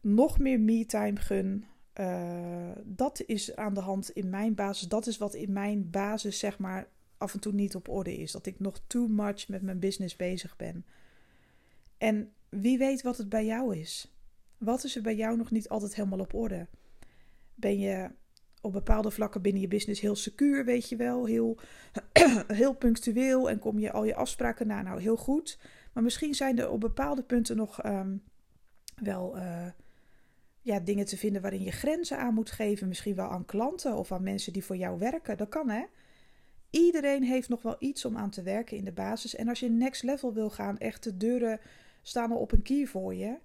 nog 0.00 0.38
meer 0.38 0.60
me-time 0.60 1.16
gun. 1.16 1.64
Uh, 2.00 2.70
dat 2.84 3.22
is 3.26 3.56
aan 3.56 3.74
de 3.74 3.80
hand 3.80 4.10
in 4.10 4.30
mijn 4.30 4.54
basis. 4.54 4.88
Dat 4.88 5.06
is 5.06 5.18
wat 5.18 5.34
in 5.34 5.52
mijn 5.52 5.90
basis, 5.90 6.38
zeg 6.38 6.58
maar, 6.58 6.88
af 7.20 7.34
en 7.34 7.40
toe 7.40 7.52
niet 7.52 7.74
op 7.74 7.88
orde 7.88 8.16
is. 8.16 8.32
Dat 8.32 8.46
ik 8.46 8.60
nog 8.60 8.80
too 8.86 9.06
much 9.06 9.48
met 9.48 9.62
mijn 9.62 9.78
business 9.78 10.16
bezig 10.16 10.56
ben. 10.56 10.84
En 11.98 12.32
wie 12.48 12.78
weet 12.78 13.02
wat 13.02 13.16
het 13.16 13.28
bij 13.28 13.44
jou 13.44 13.76
is. 13.76 14.14
Wat 14.58 14.84
is 14.84 14.96
er 14.96 15.02
bij 15.02 15.16
jou 15.16 15.36
nog 15.36 15.50
niet 15.50 15.68
altijd 15.68 15.94
helemaal 15.94 16.18
op 16.18 16.34
orde? 16.34 16.66
Ben 17.54 17.78
je 17.78 18.10
op 18.60 18.72
bepaalde 18.72 19.10
vlakken 19.10 19.42
binnen 19.42 19.62
je 19.62 19.68
business 19.68 20.00
heel 20.00 20.16
secuur, 20.16 20.64
weet 20.64 20.88
je 20.88 20.96
wel, 20.96 21.24
heel, 21.24 21.58
heel 22.46 22.74
punctueel 22.74 23.50
en 23.50 23.58
kom 23.58 23.78
je 23.78 23.92
al 23.92 24.04
je 24.04 24.14
afspraken 24.14 24.66
na, 24.66 24.82
nou 24.82 25.00
heel 25.00 25.16
goed. 25.16 25.58
Maar 25.92 26.02
misschien 26.02 26.34
zijn 26.34 26.58
er 26.58 26.70
op 26.70 26.80
bepaalde 26.80 27.22
punten 27.22 27.56
nog 27.56 27.82
ehm, 27.82 28.16
wel 28.94 29.36
uh, 29.36 29.66
ja, 30.60 30.80
dingen 30.80 31.06
te 31.06 31.16
vinden 31.16 31.42
waarin 31.42 31.62
je 31.62 31.70
grenzen 31.70 32.18
aan 32.18 32.34
moet 32.34 32.50
geven. 32.50 32.88
Misschien 32.88 33.14
wel 33.14 33.28
aan 33.28 33.44
klanten 33.44 33.96
of 33.96 34.12
aan 34.12 34.22
mensen 34.22 34.52
die 34.52 34.64
voor 34.64 34.76
jou 34.76 34.98
werken. 34.98 35.36
Dat 35.36 35.48
kan 35.48 35.68
hè. 35.68 35.84
Iedereen 36.70 37.22
heeft 37.22 37.48
nog 37.48 37.62
wel 37.62 37.76
iets 37.78 38.04
om 38.04 38.16
aan 38.16 38.30
te 38.30 38.42
werken 38.42 38.76
in 38.76 38.84
de 38.84 38.92
basis. 38.92 39.34
En 39.34 39.48
als 39.48 39.60
je 39.60 39.68
next 39.68 40.02
level 40.02 40.32
wil 40.32 40.50
gaan, 40.50 40.78
echt 40.78 41.02
de 41.02 41.16
deuren 41.16 41.60
staan 42.02 42.32
al 42.32 42.38
op 42.38 42.52
een 42.52 42.62
kier 42.62 42.88
voor 42.88 43.14
je. 43.14 43.38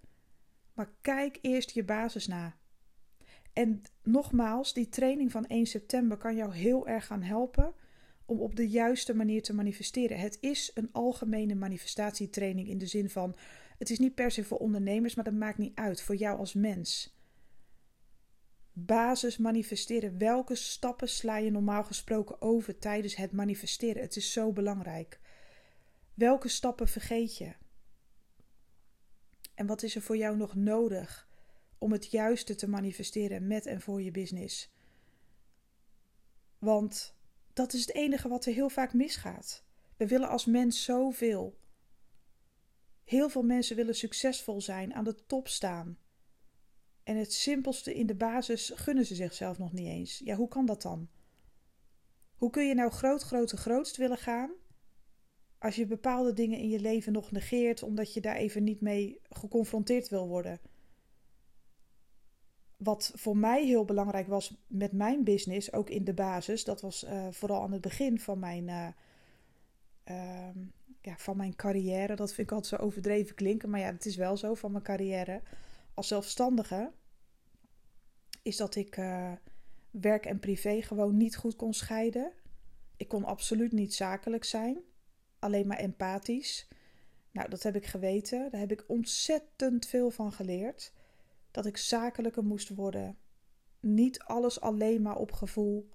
Maar 0.73 0.89
kijk 1.01 1.37
eerst 1.41 1.71
je 1.71 1.83
basis 1.83 2.27
na. 2.27 2.55
En 3.53 3.81
nogmaals, 4.03 4.73
die 4.73 4.89
training 4.89 5.31
van 5.31 5.45
1 5.45 5.65
september 5.65 6.17
kan 6.17 6.35
jou 6.35 6.53
heel 6.53 6.87
erg 6.87 7.05
gaan 7.05 7.21
helpen 7.21 7.73
om 8.25 8.39
op 8.39 8.55
de 8.55 8.69
juiste 8.69 9.15
manier 9.15 9.43
te 9.43 9.53
manifesteren. 9.53 10.19
Het 10.19 10.37
is 10.41 10.71
een 10.73 10.89
algemene 10.91 11.55
manifestatietraining 11.55 12.67
in 12.67 12.77
de 12.77 12.85
zin 12.85 13.09
van: 13.09 13.35
het 13.77 13.89
is 13.89 13.99
niet 13.99 14.15
per 14.15 14.31
se 14.31 14.43
voor 14.43 14.57
ondernemers, 14.57 15.15
maar 15.15 15.23
dat 15.23 15.33
maakt 15.33 15.57
niet 15.57 15.75
uit 15.75 16.01
voor 16.01 16.15
jou 16.15 16.37
als 16.37 16.53
mens. 16.53 17.14
Basis 18.77 19.37
manifesteren. 19.37 20.17
Welke 20.17 20.55
stappen 20.55 21.09
sla 21.09 21.37
je 21.37 21.51
normaal 21.51 21.83
gesproken 21.83 22.41
over 22.41 22.79
tijdens 22.79 23.15
het 23.15 23.31
manifesteren? 23.31 24.01
Het 24.01 24.15
is 24.15 24.31
zo 24.31 24.51
belangrijk. 24.51 25.19
Welke 26.13 26.47
stappen 26.47 26.87
vergeet 26.87 27.37
je? 27.37 27.53
En 29.53 29.65
wat 29.65 29.83
is 29.83 29.95
er 29.95 30.01
voor 30.01 30.17
jou 30.17 30.37
nog 30.37 30.55
nodig 30.55 31.27
om 31.77 31.91
het 31.91 32.11
juiste 32.11 32.55
te 32.55 32.67
manifesteren 32.67 33.47
met 33.47 33.65
en 33.65 33.81
voor 33.81 34.01
je 34.01 34.11
business? 34.11 34.73
Want 36.59 37.15
dat 37.53 37.73
is 37.73 37.81
het 37.81 37.93
enige 37.93 38.27
wat 38.27 38.45
er 38.45 38.53
heel 38.53 38.69
vaak 38.69 38.93
misgaat. 38.93 39.63
We 39.97 40.07
willen 40.07 40.29
als 40.29 40.45
mens 40.45 40.83
zoveel. 40.83 41.57
Heel 43.03 43.29
veel 43.29 43.43
mensen 43.43 43.75
willen 43.75 43.95
succesvol 43.95 44.61
zijn, 44.61 44.93
aan 44.93 45.03
de 45.03 45.25
top 45.25 45.47
staan. 45.47 45.97
En 47.05 47.17
het 47.17 47.33
simpelste 47.33 47.93
in 47.93 48.05
de 48.05 48.15
basis 48.15 48.71
gunnen 48.75 49.05
ze 49.05 49.15
zichzelf 49.15 49.57
nog 49.57 49.73
niet 49.73 49.87
eens. 49.87 50.21
Ja, 50.23 50.35
hoe 50.35 50.47
kan 50.47 50.65
dat 50.65 50.81
dan? 50.81 51.09
Hoe 52.35 52.49
kun 52.49 52.67
je 52.67 52.73
nou 52.73 52.91
groot, 52.91 53.21
grote, 53.21 53.57
grootst 53.57 53.97
willen 53.97 54.17
gaan 54.17 54.51
als 55.57 55.75
je 55.75 55.85
bepaalde 55.85 56.33
dingen 56.33 56.59
in 56.59 56.69
je 56.69 56.79
leven 56.79 57.13
nog 57.13 57.31
negeert 57.31 57.83
omdat 57.83 58.13
je 58.13 58.21
daar 58.21 58.35
even 58.35 58.63
niet 58.63 58.81
mee 58.81 59.21
geconfronteerd 59.29 60.09
wil 60.09 60.27
worden? 60.27 60.59
Wat 62.77 63.11
voor 63.15 63.37
mij 63.37 63.65
heel 63.65 63.85
belangrijk 63.85 64.27
was 64.27 64.63
met 64.67 64.91
mijn 64.91 65.23
business, 65.23 65.73
ook 65.73 65.89
in 65.89 66.03
de 66.03 66.13
basis, 66.13 66.63
dat 66.63 66.81
was 66.81 67.03
uh, 67.03 67.27
vooral 67.31 67.61
aan 67.61 67.71
het 67.71 67.81
begin 67.81 68.19
van 68.19 68.39
mijn, 68.39 68.67
uh, 68.67 68.87
uh, 70.09 70.55
ja, 71.01 71.17
van 71.17 71.37
mijn 71.37 71.55
carrière. 71.55 72.15
Dat 72.15 72.33
vind 72.33 72.47
ik 72.47 72.55
altijd 72.55 72.81
zo 72.81 72.87
overdreven 72.87 73.35
klinken, 73.35 73.69
maar 73.69 73.79
ja, 73.79 73.91
het 73.91 74.05
is 74.05 74.15
wel 74.15 74.37
zo 74.37 74.53
van 74.53 74.71
mijn 74.71 74.83
carrière 74.83 75.41
als 75.95 76.07
zelfstandige. 76.07 76.91
Is 78.41 78.57
dat 78.57 78.75
ik 78.75 78.97
eh, 78.97 79.31
werk 79.91 80.25
en 80.25 80.39
privé 80.39 80.81
gewoon 80.81 81.17
niet 81.17 81.35
goed 81.35 81.55
kon 81.55 81.73
scheiden. 81.73 82.31
Ik 82.97 83.07
kon 83.07 83.23
absoluut 83.23 83.71
niet 83.71 83.93
zakelijk 83.93 84.43
zijn, 84.43 84.77
alleen 85.39 85.67
maar 85.67 85.77
empathisch. 85.77 86.67
Nou, 87.31 87.49
dat 87.49 87.63
heb 87.63 87.75
ik 87.75 87.85
geweten. 87.85 88.51
Daar 88.51 88.59
heb 88.59 88.71
ik 88.71 88.83
ontzettend 88.87 89.85
veel 89.85 90.11
van 90.11 90.31
geleerd 90.31 90.93
dat 91.51 91.65
ik 91.65 91.77
zakelijker 91.77 92.43
moest 92.43 92.69
worden. 92.69 93.17
Niet 93.79 94.19
alles 94.19 94.61
alleen 94.61 95.01
maar 95.01 95.15
op 95.15 95.31
gevoel. 95.31 95.89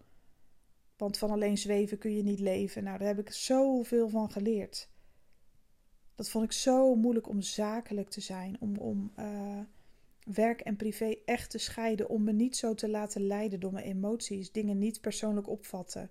Want 0.96 1.18
van 1.18 1.30
alleen 1.30 1.58
zweven 1.58 1.98
kun 1.98 2.16
je 2.16 2.22
niet 2.22 2.40
leven. 2.40 2.84
Nou, 2.84 2.98
daar 2.98 3.06
heb 3.06 3.18
ik 3.18 3.32
zoveel 3.32 4.08
van 4.08 4.30
geleerd. 4.30 4.88
Dat 6.14 6.30
vond 6.30 6.44
ik 6.44 6.52
zo 6.52 6.94
moeilijk 6.94 7.28
om 7.28 7.40
zakelijk 7.40 8.08
te 8.08 8.20
zijn. 8.20 8.56
Om, 8.60 8.76
om 8.76 9.12
uh, 9.18 9.60
werk 10.32 10.60
en 10.60 10.76
privé 10.76 11.14
echt 11.24 11.50
te 11.50 11.58
scheiden. 11.58 12.08
Om 12.08 12.24
me 12.24 12.32
niet 12.32 12.56
zo 12.56 12.74
te 12.74 12.88
laten 12.88 13.26
leiden 13.26 13.60
door 13.60 13.72
mijn 13.72 13.84
emoties. 13.84 14.52
Dingen 14.52 14.78
niet 14.78 15.00
persoonlijk 15.00 15.48
opvatten. 15.48 16.10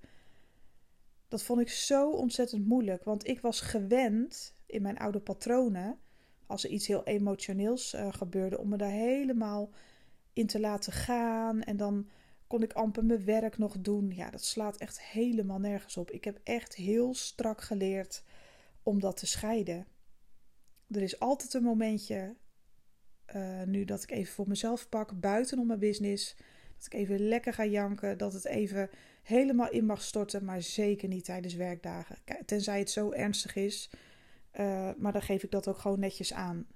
Dat 1.27 1.43
vond 1.43 1.61
ik 1.61 1.69
zo 1.69 2.09
ontzettend 2.09 2.67
moeilijk. 2.67 3.03
Want 3.03 3.27
ik 3.27 3.41
was 3.41 3.61
gewend 3.61 4.53
in 4.65 4.81
mijn 4.81 4.97
oude 4.97 5.19
patronen 5.19 5.99
als 6.49 6.63
er 6.63 6.69
iets 6.69 6.87
heel 6.87 7.03
emotioneels 7.03 7.93
uh, 7.93 8.13
gebeurde, 8.13 8.59
om 8.59 8.69
me 8.69 8.77
daar 8.77 8.89
helemaal 8.89 9.69
in 10.33 10.47
te 10.47 10.59
laten 10.59 10.93
gaan. 10.93 11.61
En 11.61 11.77
dan 11.77 12.09
kon 12.47 12.63
ik 12.63 12.73
amper 12.73 13.05
mijn 13.05 13.25
werk 13.25 13.57
nog 13.57 13.79
doen. 13.79 14.11
Ja, 14.15 14.29
dat 14.29 14.43
slaat 14.43 14.77
echt 14.77 15.01
helemaal 15.01 15.59
nergens 15.59 15.97
op. 15.97 16.11
Ik 16.11 16.23
heb 16.23 16.39
echt 16.43 16.75
heel 16.75 17.13
strak 17.13 17.61
geleerd 17.61 18.23
om 18.83 18.99
dat 18.99 19.17
te 19.17 19.25
scheiden. 19.25 19.87
Er 20.87 21.01
is 21.01 21.19
altijd 21.19 21.53
een 21.53 21.63
momentje, 21.63 22.35
uh, 23.35 23.63
nu 23.63 23.85
dat 23.85 24.03
ik 24.03 24.11
even 24.11 24.33
voor 24.33 24.47
mezelf 24.47 24.89
pak, 24.89 25.19
buiten 25.19 25.59
om 25.59 25.67
mijn 25.67 25.79
business. 25.79 26.35
Dat 26.77 26.85
ik 26.85 26.93
even 26.93 27.27
lekker 27.27 27.53
ga 27.53 27.65
janken. 27.65 28.17
Dat 28.17 28.33
het 28.33 28.45
even 28.45 28.89
helemaal 29.23 29.69
in 29.69 29.85
mag 29.85 30.01
storten. 30.01 30.45
Maar 30.45 30.61
zeker 30.61 31.07
niet 31.07 31.25
tijdens 31.25 31.53
werkdagen. 31.53 32.17
Tenzij 32.45 32.79
het 32.79 32.89
zo 32.89 33.11
ernstig 33.11 33.55
is 33.55 33.89
uh, 34.59 34.89
maar 34.97 35.11
dan 35.11 35.21
geef 35.21 35.43
ik 35.43 35.51
dat 35.51 35.67
ook 35.67 35.77
gewoon 35.77 35.99
netjes 35.99 36.33
aan. 36.33 36.67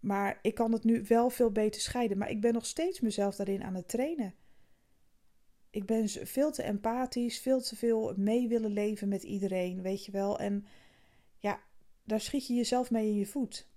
Maar 0.00 0.38
ik 0.42 0.54
kan 0.54 0.72
het 0.72 0.84
nu 0.84 1.04
wel 1.08 1.30
veel 1.30 1.50
beter 1.50 1.80
scheiden. 1.80 2.18
Maar 2.18 2.30
ik 2.30 2.40
ben 2.40 2.52
nog 2.52 2.66
steeds 2.66 3.00
mezelf 3.00 3.36
daarin 3.36 3.62
aan 3.62 3.74
het 3.74 3.88
trainen. 3.88 4.34
Ik 5.70 5.86
ben 5.86 6.08
veel 6.08 6.52
te 6.52 6.62
empathisch, 6.62 7.38
veel 7.38 7.60
te 7.60 7.76
veel 7.76 8.14
mee 8.16 8.48
willen 8.48 8.70
leven 8.70 9.08
met 9.08 9.22
iedereen, 9.22 9.82
weet 9.82 10.04
je 10.04 10.12
wel. 10.12 10.38
En 10.38 10.66
ja, 11.38 11.60
daar 12.04 12.20
schiet 12.20 12.46
je 12.46 12.54
jezelf 12.54 12.90
mee 12.90 13.08
in 13.08 13.16
je 13.16 13.26
voet. 13.26 13.68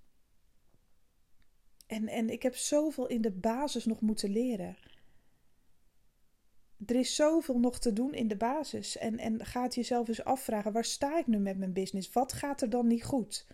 En, 1.92 2.08
en 2.08 2.30
ik 2.30 2.42
heb 2.42 2.56
zoveel 2.56 3.06
in 3.06 3.20
de 3.20 3.30
basis 3.30 3.84
nog 3.84 4.00
moeten 4.00 4.30
leren 4.30 4.76
er 6.86 6.96
is 6.96 7.14
zoveel 7.14 7.58
nog 7.58 7.78
te 7.78 7.92
doen 7.92 8.14
in 8.14 8.28
de 8.28 8.36
basis. 8.36 8.98
En, 8.98 9.18
en 9.18 9.44
gaat 9.46 9.74
jezelf 9.74 10.08
eens 10.08 10.24
afvragen: 10.24 10.72
waar 10.72 10.84
sta 10.84 11.18
ik 11.18 11.26
nu 11.26 11.38
met 11.38 11.58
mijn 11.58 11.72
business? 11.72 12.12
Wat 12.12 12.32
gaat 12.32 12.62
er 12.62 12.70
dan 12.70 12.86
niet 12.86 13.04
goed? 13.04 13.46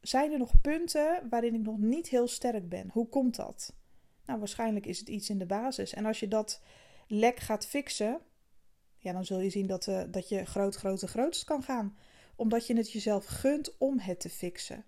Zijn 0.00 0.32
er 0.32 0.38
nog 0.38 0.60
punten 0.60 1.26
waarin 1.30 1.54
ik 1.54 1.62
nog 1.62 1.78
niet 1.78 2.08
heel 2.08 2.28
sterk 2.28 2.68
ben? 2.68 2.90
Hoe 2.92 3.08
komt 3.08 3.36
dat? 3.36 3.74
Nou, 4.26 4.38
waarschijnlijk 4.38 4.86
is 4.86 4.98
het 4.98 5.08
iets 5.08 5.30
in 5.30 5.38
de 5.38 5.46
basis. 5.46 5.94
En 5.94 6.06
als 6.06 6.20
je 6.20 6.28
dat 6.28 6.62
lek 7.06 7.38
gaat 7.38 7.66
fixen, 7.66 8.20
ja, 8.98 9.12
dan 9.12 9.24
zul 9.24 9.40
je 9.40 9.50
zien 9.50 9.66
dat, 9.66 9.86
uh, 9.86 10.02
dat 10.08 10.28
je 10.28 10.44
groot, 10.44 10.76
grote, 10.76 11.06
grootst 11.06 11.44
kan 11.44 11.62
gaan. 11.62 11.96
Omdat 12.36 12.66
je 12.66 12.76
het 12.76 12.92
jezelf 12.92 13.24
gunt 13.24 13.78
om 13.78 13.98
het 13.98 14.20
te 14.20 14.30
fixen 14.30 14.84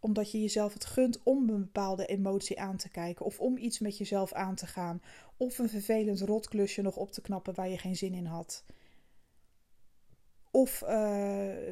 omdat 0.00 0.30
je 0.30 0.40
jezelf 0.40 0.72
het 0.72 0.84
gunt 0.84 1.22
om 1.22 1.48
een 1.48 1.60
bepaalde 1.60 2.06
emotie 2.06 2.60
aan 2.60 2.76
te 2.76 2.90
kijken. 2.90 3.24
Of 3.24 3.40
om 3.40 3.56
iets 3.56 3.78
met 3.78 3.98
jezelf 3.98 4.32
aan 4.32 4.54
te 4.54 4.66
gaan. 4.66 5.02
Of 5.36 5.58
een 5.58 5.68
vervelend 5.68 6.20
rotklusje 6.20 6.82
nog 6.82 6.96
op 6.96 7.12
te 7.12 7.20
knappen 7.20 7.54
waar 7.54 7.68
je 7.68 7.78
geen 7.78 7.96
zin 7.96 8.14
in 8.14 8.26
had. 8.26 8.64
Of 10.50 10.82
uh, 10.82 10.88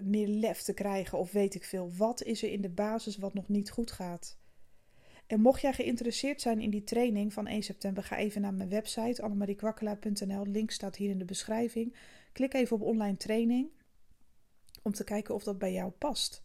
meer 0.02 0.28
lef 0.28 0.62
te 0.62 0.74
krijgen 0.74 1.18
of 1.18 1.32
weet 1.32 1.54
ik 1.54 1.64
veel. 1.64 1.92
Wat 1.96 2.22
is 2.22 2.42
er 2.42 2.50
in 2.50 2.60
de 2.60 2.70
basis 2.70 3.16
wat 3.16 3.34
nog 3.34 3.48
niet 3.48 3.70
goed 3.70 3.90
gaat? 3.90 4.36
En 5.26 5.40
mocht 5.40 5.60
jij 5.60 5.72
geïnteresseerd 5.72 6.40
zijn 6.40 6.60
in 6.60 6.70
die 6.70 6.84
training 6.84 7.32
van 7.32 7.46
1 7.46 7.62
september, 7.62 8.02
ga 8.02 8.16
even 8.16 8.40
naar 8.40 8.54
mijn 8.54 8.68
website 8.68 9.22
annemariekwakkelaar.nl. 9.22 10.46
Link 10.46 10.70
staat 10.70 10.96
hier 10.96 11.10
in 11.10 11.18
de 11.18 11.24
beschrijving. 11.24 11.96
Klik 12.32 12.54
even 12.54 12.76
op 12.76 12.82
online 12.82 13.16
training 13.16 13.70
om 14.82 14.92
te 14.92 15.04
kijken 15.04 15.34
of 15.34 15.44
dat 15.44 15.58
bij 15.58 15.72
jou 15.72 15.90
past. 15.90 16.42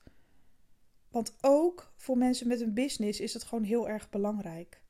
Want 1.09 1.35
ook 1.41 1.93
voor 1.95 2.17
mensen 2.17 2.47
met 2.47 2.61
een 2.61 2.73
business 2.73 3.19
is 3.19 3.33
het 3.33 3.43
gewoon 3.43 3.63
heel 3.63 3.89
erg 3.89 4.09
belangrijk. 4.09 4.81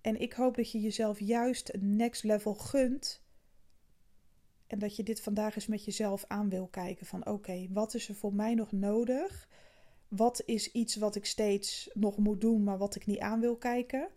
En 0.00 0.20
ik 0.20 0.32
hoop 0.32 0.56
dat 0.56 0.70
je 0.70 0.80
jezelf 0.80 1.20
juist 1.20 1.74
een 1.74 1.96
next 1.96 2.22
level 2.22 2.54
gunt. 2.54 3.20
En 4.66 4.78
dat 4.78 4.96
je 4.96 5.02
dit 5.02 5.20
vandaag 5.20 5.54
eens 5.54 5.66
met 5.66 5.84
jezelf 5.84 6.24
aan 6.28 6.48
wil 6.48 6.66
kijken. 6.66 7.06
Van 7.06 7.26
oké, 7.26 7.66
wat 7.70 7.94
is 7.94 8.08
er 8.08 8.14
voor 8.14 8.34
mij 8.34 8.54
nog 8.54 8.72
nodig? 8.72 9.48
Wat 10.08 10.42
is 10.44 10.72
iets 10.72 10.96
wat 10.96 11.14
ik 11.14 11.26
steeds 11.26 11.90
nog 11.94 12.16
moet 12.16 12.40
doen, 12.40 12.64
maar 12.64 12.78
wat 12.78 12.94
ik 12.94 13.06
niet 13.06 13.18
aan 13.18 13.40
wil 13.40 13.56
kijken? 13.56 14.08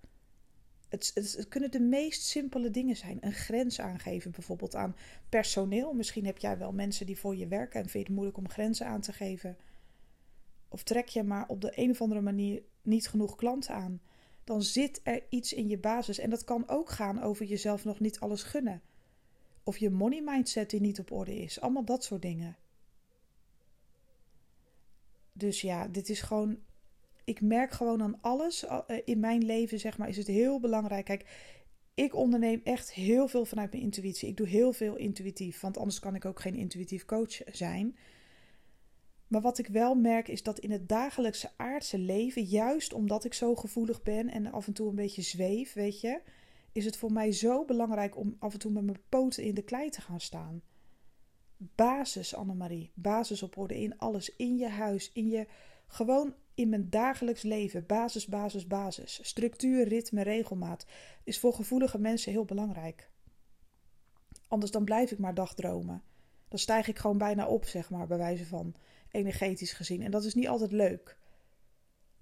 Het, 0.90 1.12
het, 1.14 1.34
het, 1.34 1.48
kunnen 1.48 1.72
de 1.72 1.80
meest 1.80 2.22
simpele 2.22 2.72
dingen 2.72 2.96
zijn. 2.96 3.18
Een 3.22 3.34
grens 3.34 3.80
aangeven, 3.82 4.32
bijvoorbeeld 4.32 4.76
aan 4.76 4.96
personeel. 5.30 5.94
Misschien 5.94 6.26
heb 6.26 6.38
jij 6.38 6.58
wel 6.58 6.72
mensen 6.72 7.06
die 7.06 7.20
voor 7.20 7.36
je 7.36 7.48
werken 7.48 7.82
en 7.82 7.90
vind 7.90 7.94
je 7.94 8.00
het 8.00 8.10
moeilijk 8.10 8.38
om 8.38 8.50
grenzen 8.50 8.88
aan 8.88 9.02
te 9.02 9.14
geven. 9.14 9.58
Of 10.76 10.84
trek 10.84 11.08
je 11.08 11.24
maar 11.24 11.48
op 11.48 11.62
de 11.62 11.72
een 11.76 11.90
of 11.90 12.02
andere 12.02 12.22
manier 12.22 12.64
niet 12.82 13.08
genoeg 13.08 13.36
klanten 13.36 13.76
aan. 13.76 14.02
Dan 14.44 14.64
zit 14.64 15.00
er 15.04 15.24
iets 15.30 15.54
in 15.54 15.68
je 15.68 15.78
basis. 15.78 16.20
En 16.20 16.30
dat 16.30 16.44
kan 16.44 16.70
ook 16.70 16.90
gaan 16.90 17.22
over 17.22 17.46
jezelf 17.46 17.86
nog 17.86 18.00
niet 18.00 18.20
alles 18.20 18.44
gunnen. 18.44 18.82
Of 19.64 19.78
je 19.78 19.90
money 19.90 20.22
mindset 20.22 20.70
die 20.70 20.82
niet 20.82 21.00
op 21.00 21.12
orde 21.12 21.36
is. 21.36 21.62
Allemaal 21.62 21.86
dat 21.86 22.04
soort 22.04 22.22
dingen. 22.22 22.58
Dus 25.34 25.62
ja, 25.62 25.88
dit 25.88 26.10
is 26.10 26.22
gewoon. 26.22 26.58
Ik 27.24 27.42
merk 27.42 27.72
gewoon 27.72 28.02
aan 28.02 28.22
alles 28.22 28.66
eh, 28.66 28.80
in 29.06 29.20
mijn 29.20 29.46
leven, 29.46 29.80
zeg 29.80 29.98
maar, 29.98 30.10
is 30.10 30.18
het 30.18 30.28
heel 30.28 30.60
belangrijk. 30.60 31.06
Kijk, 31.06 31.26
ik 31.94 32.16
onderneem 32.16 32.62
echt 32.64 32.94
heel 32.94 33.28
veel 33.28 33.46
vanuit 33.46 33.72
mijn 33.72 33.84
intuïtie. 33.84 34.30
Ik 34.30 34.38
doe 34.38 34.48
heel 34.48 34.74
veel 34.74 34.96
intuïtief, 34.96 35.60
want 35.62 35.78
anders 35.78 36.00
kan 36.00 36.16
ik 36.16 36.26
ook 36.26 36.40
geen 36.40 36.56
intuïtief 36.56 37.06
coach 37.06 37.42
zijn. 37.46 37.96
Maar 39.28 39.42
wat 39.42 39.58
ik 39.58 39.68
wel 39.68 39.96
merk 39.96 40.28
is 40.28 40.44
dat 40.44 40.60
in 40.60 40.72
het 40.72 40.90
dagelijkse 40.90 41.52
aardse 41.56 41.98
leven, 41.98 42.44
juist 42.44 42.94
omdat 42.94 43.24
ik 43.24 43.34
zo 43.34 43.56
gevoelig 43.56 44.04
ben 44.04 44.30
en 44.30 44.52
af 44.52 44.68
en 44.68 44.74
toe 44.74 44.90
een 44.90 44.96
beetje 44.96 45.22
zweef, 45.22 45.74
weet 45.74 46.02
je, 46.02 46.22
is 46.72 46.86
het 46.86 46.98
voor 46.98 47.12
mij 47.12 47.32
zo 47.32 47.66
belangrijk 47.66 48.18
om 48.18 48.36
af 48.40 48.54
en 48.54 48.60
toe 48.60 48.72
met 48.72 48.84
mijn 48.84 49.02
poten 49.10 49.44
in 49.44 49.56
de 49.56 49.64
klei 49.64 49.90
te 49.90 50.02
gaan 50.02 50.20
staan. 50.20 50.62
Basis, 51.58 52.36
Annemarie. 52.36 52.92
Basis 52.94 53.44
op 53.44 53.58
orde 53.58 53.82
in 53.82 53.98
alles. 53.98 54.36
In 54.36 54.58
je 54.58 54.68
huis, 54.68 55.12
in 55.12 55.30
je. 55.30 55.48
Gewoon 55.88 56.36
in 56.54 56.70
mijn 56.70 56.90
dagelijks 56.90 57.42
leven. 57.42 57.86
Basis, 57.86 58.26
basis, 58.26 58.68
basis. 58.68 59.20
Structuur, 59.24 59.88
ritme, 59.88 60.22
regelmaat. 60.22 60.86
Is 61.24 61.40
voor 61.40 61.54
gevoelige 61.54 62.00
mensen 62.00 62.32
heel 62.32 62.46
belangrijk. 62.46 63.10
Anders 64.48 64.72
dan 64.72 64.86
blijf 64.86 65.12
ik 65.12 65.18
maar 65.18 65.34
dagdromen. 65.34 66.04
Dan 66.48 66.60
stijg 66.60 66.88
ik 66.88 66.98
gewoon 66.98 67.18
bijna 67.18 67.48
op, 67.48 67.66
zeg 67.66 67.90
maar, 67.90 68.08
bij 68.08 68.18
wijze 68.18 68.46
van 68.46 68.76
energetisch 69.16 69.74
gezien. 69.74 70.02
En 70.02 70.12
dat 70.12 70.24
is 70.24 70.34
niet 70.34 70.48
altijd 70.48 70.72
leuk. 70.72 71.18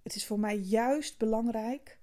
Het 0.03 0.15
is 0.15 0.25
voor 0.25 0.39
mij 0.39 0.57
juist 0.57 1.17
belangrijk 1.17 1.99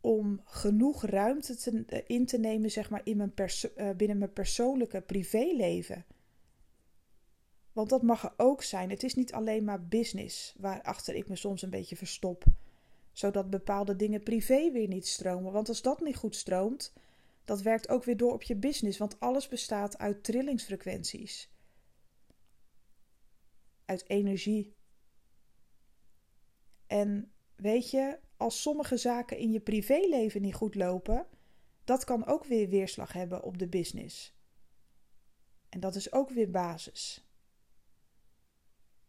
om 0.00 0.40
genoeg 0.44 1.04
ruimte 1.04 1.56
te, 1.56 1.84
eh, 1.86 2.00
in 2.06 2.26
te 2.26 2.38
nemen, 2.38 2.70
zeg 2.70 2.90
maar, 2.90 3.00
in 3.04 3.16
mijn 3.16 3.32
uh, 3.36 3.90
binnen 3.96 4.18
mijn 4.18 4.32
persoonlijke 4.32 5.00
privéleven. 5.00 6.04
Want 7.72 7.88
dat 7.88 8.02
mag 8.02 8.24
er 8.24 8.32
ook 8.36 8.62
zijn. 8.62 8.90
Het 8.90 9.02
is 9.02 9.14
niet 9.14 9.32
alleen 9.32 9.64
maar 9.64 9.86
business 9.86 10.54
waarachter 10.58 11.14
ik 11.14 11.28
me 11.28 11.36
soms 11.36 11.62
een 11.62 11.70
beetje 11.70 11.96
verstop, 11.96 12.44
zodat 13.12 13.50
bepaalde 13.50 13.96
dingen 13.96 14.22
privé 14.22 14.70
weer 14.70 14.88
niet 14.88 15.06
stromen. 15.06 15.52
Want 15.52 15.68
als 15.68 15.82
dat 15.82 16.00
niet 16.00 16.16
goed 16.16 16.36
stroomt, 16.36 16.92
dat 17.44 17.62
werkt 17.62 17.88
ook 17.88 18.04
weer 18.04 18.16
door 18.16 18.32
op 18.32 18.42
je 18.42 18.56
business, 18.56 18.98
want 18.98 19.20
alles 19.20 19.48
bestaat 19.48 19.98
uit 19.98 20.24
trillingsfrequenties, 20.24 21.50
uit 23.84 24.08
energie. 24.08 24.74
En 26.86 27.32
weet 27.56 27.90
je, 27.90 28.18
als 28.36 28.62
sommige 28.62 28.96
zaken 28.96 29.38
in 29.38 29.52
je 29.52 29.60
privéleven 29.60 30.42
niet 30.42 30.54
goed 30.54 30.74
lopen, 30.74 31.26
dat 31.84 32.04
kan 32.04 32.26
ook 32.26 32.44
weer 32.44 32.68
weerslag 32.68 33.12
hebben 33.12 33.42
op 33.42 33.58
de 33.58 33.68
business. 33.68 34.34
En 35.68 35.80
dat 35.80 35.94
is 35.94 36.12
ook 36.12 36.30
weer 36.30 36.50
basis. 36.50 37.28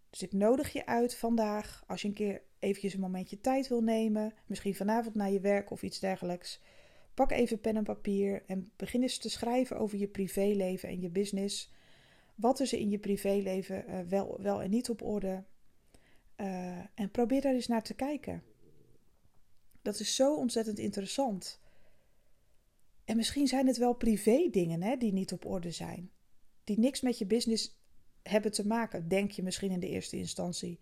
Dus 0.10 0.22
ik 0.22 0.34
nodig 0.34 0.74
je 0.74 0.86
uit 0.86 1.15
vandaag, 1.15 1.84
als 1.88 2.01
je 2.01 2.08
een 2.08 2.13
keer 2.13 2.41
eventjes 2.60 2.94
een 2.94 3.00
momentje 3.00 3.41
tijd 3.41 3.67
wil 3.67 3.82
nemen, 3.82 4.34
misschien 4.46 4.75
vanavond 4.75 5.15
naar 5.15 5.32
je 5.32 5.39
werk 5.39 5.72
of 5.72 5.84
iets 5.84 6.00
dergelijks. 6.00 6.62
Pak 7.13 7.32
even 7.32 7.60
pen 7.60 7.75
en 7.75 7.84
papier 7.84 8.44
en 8.48 8.72
begin 8.75 9.01
eens 9.01 9.18
te 9.18 9.29
schrijven 9.29 9.77
over 9.77 9.98
je 9.98 10.07
privéleven 10.07 10.90
en 10.90 11.01
je 11.01 11.09
business. 11.09 11.74
Wat 12.35 12.59
is 12.59 12.74
er 12.74 12.79
in 12.79 12.89
je 12.89 13.00
privéleven 13.00 13.89
uh, 13.89 14.00
wel, 14.00 14.41
wel 14.41 14.61
en 14.61 14.69
niet 14.69 14.89
op 14.89 15.01
orde? 15.01 15.43
Uh, 16.37 16.77
en 16.77 17.11
probeer 17.11 17.41
daar 17.41 17.53
eens 17.53 17.67
naar 17.67 17.83
te 17.83 17.93
kijken. 17.93 18.43
Dat 19.81 20.00
is 20.00 20.15
zo 20.15 20.35
ontzettend 20.35 20.79
interessant. 20.79 21.59
En 23.05 23.15
misschien 23.15 23.48
zijn 23.48 23.67
het 23.67 23.77
wel 23.77 23.93
privé 23.93 24.48
dingen 24.51 24.81
hè, 24.81 24.98
die 24.98 25.13
niet 25.13 25.33
op 25.33 25.45
orde 25.45 25.71
zijn. 25.71 26.11
Die 26.63 26.79
niks 26.79 27.01
met 27.01 27.17
je 27.17 27.25
business 27.25 27.79
hebben 28.24 28.51
te 28.51 28.67
maken, 28.67 29.07
denk 29.07 29.31
je 29.31 29.43
misschien 29.43 29.71
in 29.71 29.79
de 29.79 29.89
eerste 29.89 30.17
instantie. 30.17 30.79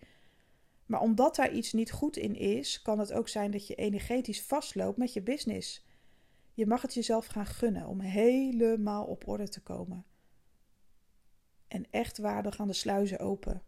Maar 0.85 1.01
omdat 1.01 1.35
daar 1.35 1.53
iets 1.53 1.73
niet 1.73 1.91
goed 1.91 2.17
in 2.17 2.35
is, 2.35 2.81
kan 2.81 2.99
het 2.99 3.13
ook 3.13 3.27
zijn 3.27 3.51
dat 3.51 3.67
je 3.67 3.75
energetisch 3.75 4.41
vastloopt 4.41 4.97
met 4.97 5.13
je 5.13 5.21
business. 5.21 5.85
Je 6.53 6.65
mag 6.65 6.81
het 6.81 6.93
jezelf 6.93 7.25
gaan 7.25 7.45
gunnen 7.45 7.87
om 7.87 7.99
helemaal 7.99 9.05
op 9.05 9.27
orde 9.27 9.49
te 9.49 9.61
komen. 9.61 10.05
En 11.73 11.85
echt 11.89 12.17
waar, 12.17 12.43
dan 12.43 12.53
gaan 12.53 12.67
de 12.67 12.73
sluizen 12.73 13.19
open. 13.19 13.61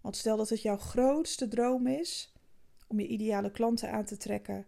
Want 0.00 0.16
stel 0.16 0.36
dat 0.36 0.48
het 0.48 0.62
jouw 0.62 0.76
grootste 0.76 1.48
droom 1.48 1.86
is 1.86 2.32
om 2.86 3.00
je 3.00 3.06
ideale 3.06 3.50
klanten 3.50 3.92
aan 3.92 4.04
te 4.04 4.16
trekken. 4.16 4.66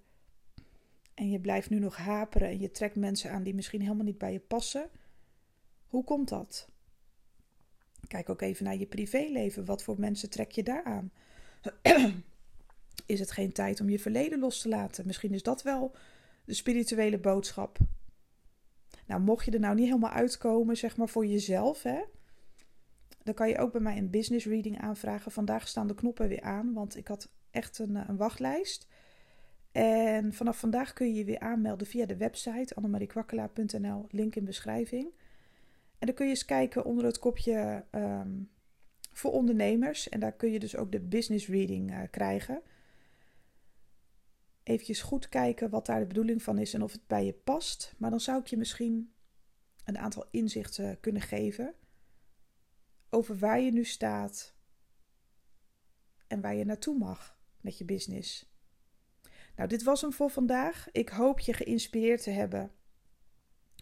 En 1.14 1.30
je 1.30 1.40
blijft 1.40 1.70
nu 1.70 1.78
nog 1.78 1.96
haperen 1.96 2.48
en 2.48 2.60
je 2.60 2.70
trekt 2.70 2.96
mensen 2.96 3.30
aan 3.30 3.42
die 3.42 3.54
misschien 3.54 3.80
helemaal 3.80 4.04
niet 4.04 4.18
bij 4.18 4.32
je 4.32 4.40
passen. 4.40 4.90
Hoe 5.86 6.04
komt 6.04 6.28
dat? 6.28 6.68
Kijk 8.08 8.28
ook 8.28 8.40
even 8.40 8.64
naar 8.64 8.76
je 8.76 8.86
privéleven. 8.86 9.64
Wat 9.64 9.82
voor 9.82 10.00
mensen 10.00 10.30
trek 10.30 10.50
je 10.52 10.62
daar 10.62 10.84
aan? 10.84 11.12
is 13.06 13.20
het 13.20 13.30
geen 13.30 13.52
tijd 13.52 13.80
om 13.80 13.88
je 13.88 13.98
verleden 13.98 14.38
los 14.38 14.60
te 14.60 14.68
laten? 14.68 15.06
Misschien 15.06 15.34
is 15.34 15.42
dat 15.42 15.62
wel 15.62 15.94
de 16.44 16.54
spirituele 16.54 17.18
boodschap. 17.18 17.78
Nou, 19.06 19.20
mocht 19.20 19.44
je 19.44 19.50
er 19.50 19.60
nou 19.60 19.74
niet 19.74 19.86
helemaal 19.86 20.10
uitkomen, 20.10 20.76
zeg 20.76 20.96
maar 20.96 21.08
voor 21.08 21.26
jezelf, 21.26 21.82
hè, 21.82 22.00
dan 23.22 23.34
kan 23.34 23.48
je 23.48 23.58
ook 23.58 23.72
bij 23.72 23.80
mij 23.80 23.96
een 23.96 24.10
business 24.10 24.46
reading 24.46 24.80
aanvragen. 24.80 25.32
Vandaag 25.32 25.68
staan 25.68 25.86
de 25.86 25.94
knoppen 25.94 26.28
weer 26.28 26.42
aan, 26.42 26.72
want 26.72 26.96
ik 26.96 27.08
had 27.08 27.28
echt 27.50 27.78
een, 27.78 27.96
eh, 27.96 28.08
een 28.08 28.16
wachtlijst. 28.16 28.86
En 29.72 30.34
vanaf 30.34 30.58
vandaag 30.58 30.92
kun 30.92 31.06
je 31.06 31.14
je 31.14 31.24
weer 31.24 31.38
aanmelden 31.38 31.86
via 31.86 32.06
de 32.06 32.16
website 32.16 32.74
annemariekwakkelaar.nl, 32.74 34.06
link 34.10 34.34
in 34.34 34.44
beschrijving. 34.44 35.12
En 35.98 36.06
dan 36.06 36.14
kun 36.14 36.24
je 36.24 36.30
eens 36.30 36.44
kijken 36.44 36.84
onder 36.84 37.04
het 37.04 37.18
kopje 37.18 37.84
ehm, 37.90 38.30
voor 39.12 39.32
ondernemers. 39.32 40.08
En 40.08 40.20
daar 40.20 40.32
kun 40.32 40.50
je 40.50 40.58
dus 40.58 40.76
ook 40.76 40.92
de 40.92 41.00
business 41.00 41.48
reading 41.48 41.90
uh, 41.90 42.00
krijgen. 42.10 42.62
Even 44.62 45.00
goed 45.00 45.28
kijken 45.28 45.70
wat 45.70 45.86
daar 45.86 46.00
de 46.00 46.06
bedoeling 46.06 46.42
van 46.42 46.58
is 46.58 46.74
en 46.74 46.82
of 46.82 46.92
het 46.92 47.06
bij 47.06 47.24
je 47.24 47.32
past. 47.32 47.94
Maar 47.98 48.10
dan 48.10 48.20
zou 48.20 48.40
ik 48.40 48.46
je 48.46 48.56
misschien 48.56 49.12
een 49.84 49.98
aantal 49.98 50.26
inzichten 50.30 51.00
kunnen 51.00 51.22
geven 51.22 51.74
over 53.12 53.38
waar 53.38 53.60
je 53.60 53.72
nu 53.72 53.84
staat 53.84 54.54
en 56.26 56.40
waar 56.40 56.54
je 56.54 56.64
naartoe 56.64 56.98
mag 56.98 57.38
met 57.60 57.78
je 57.78 57.84
business. 57.84 58.50
Nou, 59.56 59.68
dit 59.68 59.82
was 59.82 60.00
hem 60.00 60.12
voor 60.12 60.30
vandaag. 60.30 60.88
Ik 60.92 61.08
hoop 61.08 61.40
je 61.40 61.52
geïnspireerd 61.52 62.22
te 62.22 62.30
hebben 62.30 62.72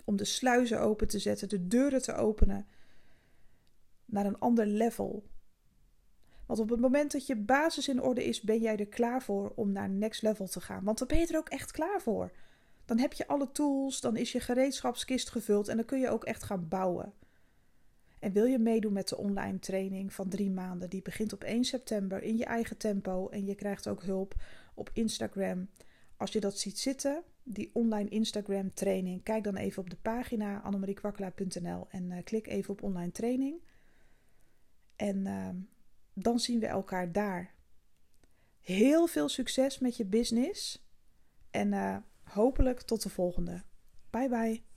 om 0.04 0.16
de 0.16 0.24
sluizen 0.24 0.80
open 0.80 1.08
te 1.08 1.18
zetten, 1.18 1.48
de 1.48 1.66
deuren 1.66 2.02
te 2.02 2.14
openen 2.14 2.66
naar 4.04 4.26
een 4.26 4.38
ander 4.38 4.66
level. 4.66 5.28
Want 6.46 6.58
op 6.58 6.70
het 6.70 6.80
moment 6.80 7.12
dat 7.12 7.26
je 7.26 7.36
basis 7.36 7.88
in 7.88 8.02
orde 8.02 8.24
is, 8.24 8.40
ben 8.40 8.60
jij 8.60 8.76
er 8.76 8.88
klaar 8.88 9.22
voor 9.22 9.52
om 9.54 9.72
naar 9.72 9.90
next 9.90 10.22
level 10.22 10.46
te 10.46 10.60
gaan. 10.60 10.84
Want 10.84 10.98
dan 10.98 11.08
ben 11.08 11.18
je 11.18 11.26
er 11.26 11.38
ook 11.38 11.48
echt 11.48 11.70
klaar 11.70 12.00
voor. 12.00 12.32
Dan 12.84 12.98
heb 12.98 13.12
je 13.12 13.26
alle 13.26 13.52
tools, 13.52 14.00
dan 14.00 14.16
is 14.16 14.32
je 14.32 14.40
gereedschapskist 14.40 15.30
gevuld 15.30 15.68
en 15.68 15.76
dan 15.76 15.84
kun 15.84 16.00
je 16.00 16.08
ook 16.08 16.24
echt 16.24 16.42
gaan 16.42 16.68
bouwen. 16.68 17.12
En 18.20 18.32
wil 18.32 18.44
je 18.44 18.58
meedoen 18.58 18.92
met 18.92 19.08
de 19.08 19.16
online 19.16 19.58
training 19.58 20.12
van 20.12 20.28
drie 20.28 20.50
maanden? 20.50 20.90
Die 20.90 21.02
begint 21.02 21.32
op 21.32 21.44
1 21.44 21.64
september 21.64 22.22
in 22.22 22.36
je 22.36 22.44
eigen 22.44 22.76
tempo. 22.76 23.28
En 23.28 23.46
je 23.46 23.54
krijgt 23.54 23.88
ook 23.88 24.02
hulp 24.02 24.34
op 24.74 24.90
Instagram. 24.92 25.68
Als 26.16 26.32
je 26.32 26.40
dat 26.40 26.58
ziet 26.58 26.78
zitten, 26.78 27.22
die 27.42 27.70
online 27.72 28.08
Instagram 28.08 28.74
training, 28.74 29.22
kijk 29.22 29.44
dan 29.44 29.56
even 29.56 29.82
op 29.82 29.90
de 29.90 29.96
pagina 29.96 30.60
annemariekwakkelaar.nl 30.60 31.86
en 31.90 32.10
uh, 32.10 32.16
klik 32.24 32.46
even 32.46 32.72
op 32.72 32.82
online 32.82 33.12
training. 33.12 33.62
En 34.96 35.26
uh, 35.26 35.48
dan 36.14 36.38
zien 36.38 36.60
we 36.60 36.66
elkaar 36.66 37.12
daar. 37.12 37.54
Heel 38.60 39.06
veel 39.06 39.28
succes 39.28 39.78
met 39.78 39.96
je 39.96 40.04
business. 40.04 40.88
En 41.50 41.72
uh, 41.72 41.96
hopelijk 42.22 42.80
tot 42.80 43.02
de 43.02 43.08
volgende. 43.08 43.62
Bye 44.10 44.28
bye. 44.28 44.69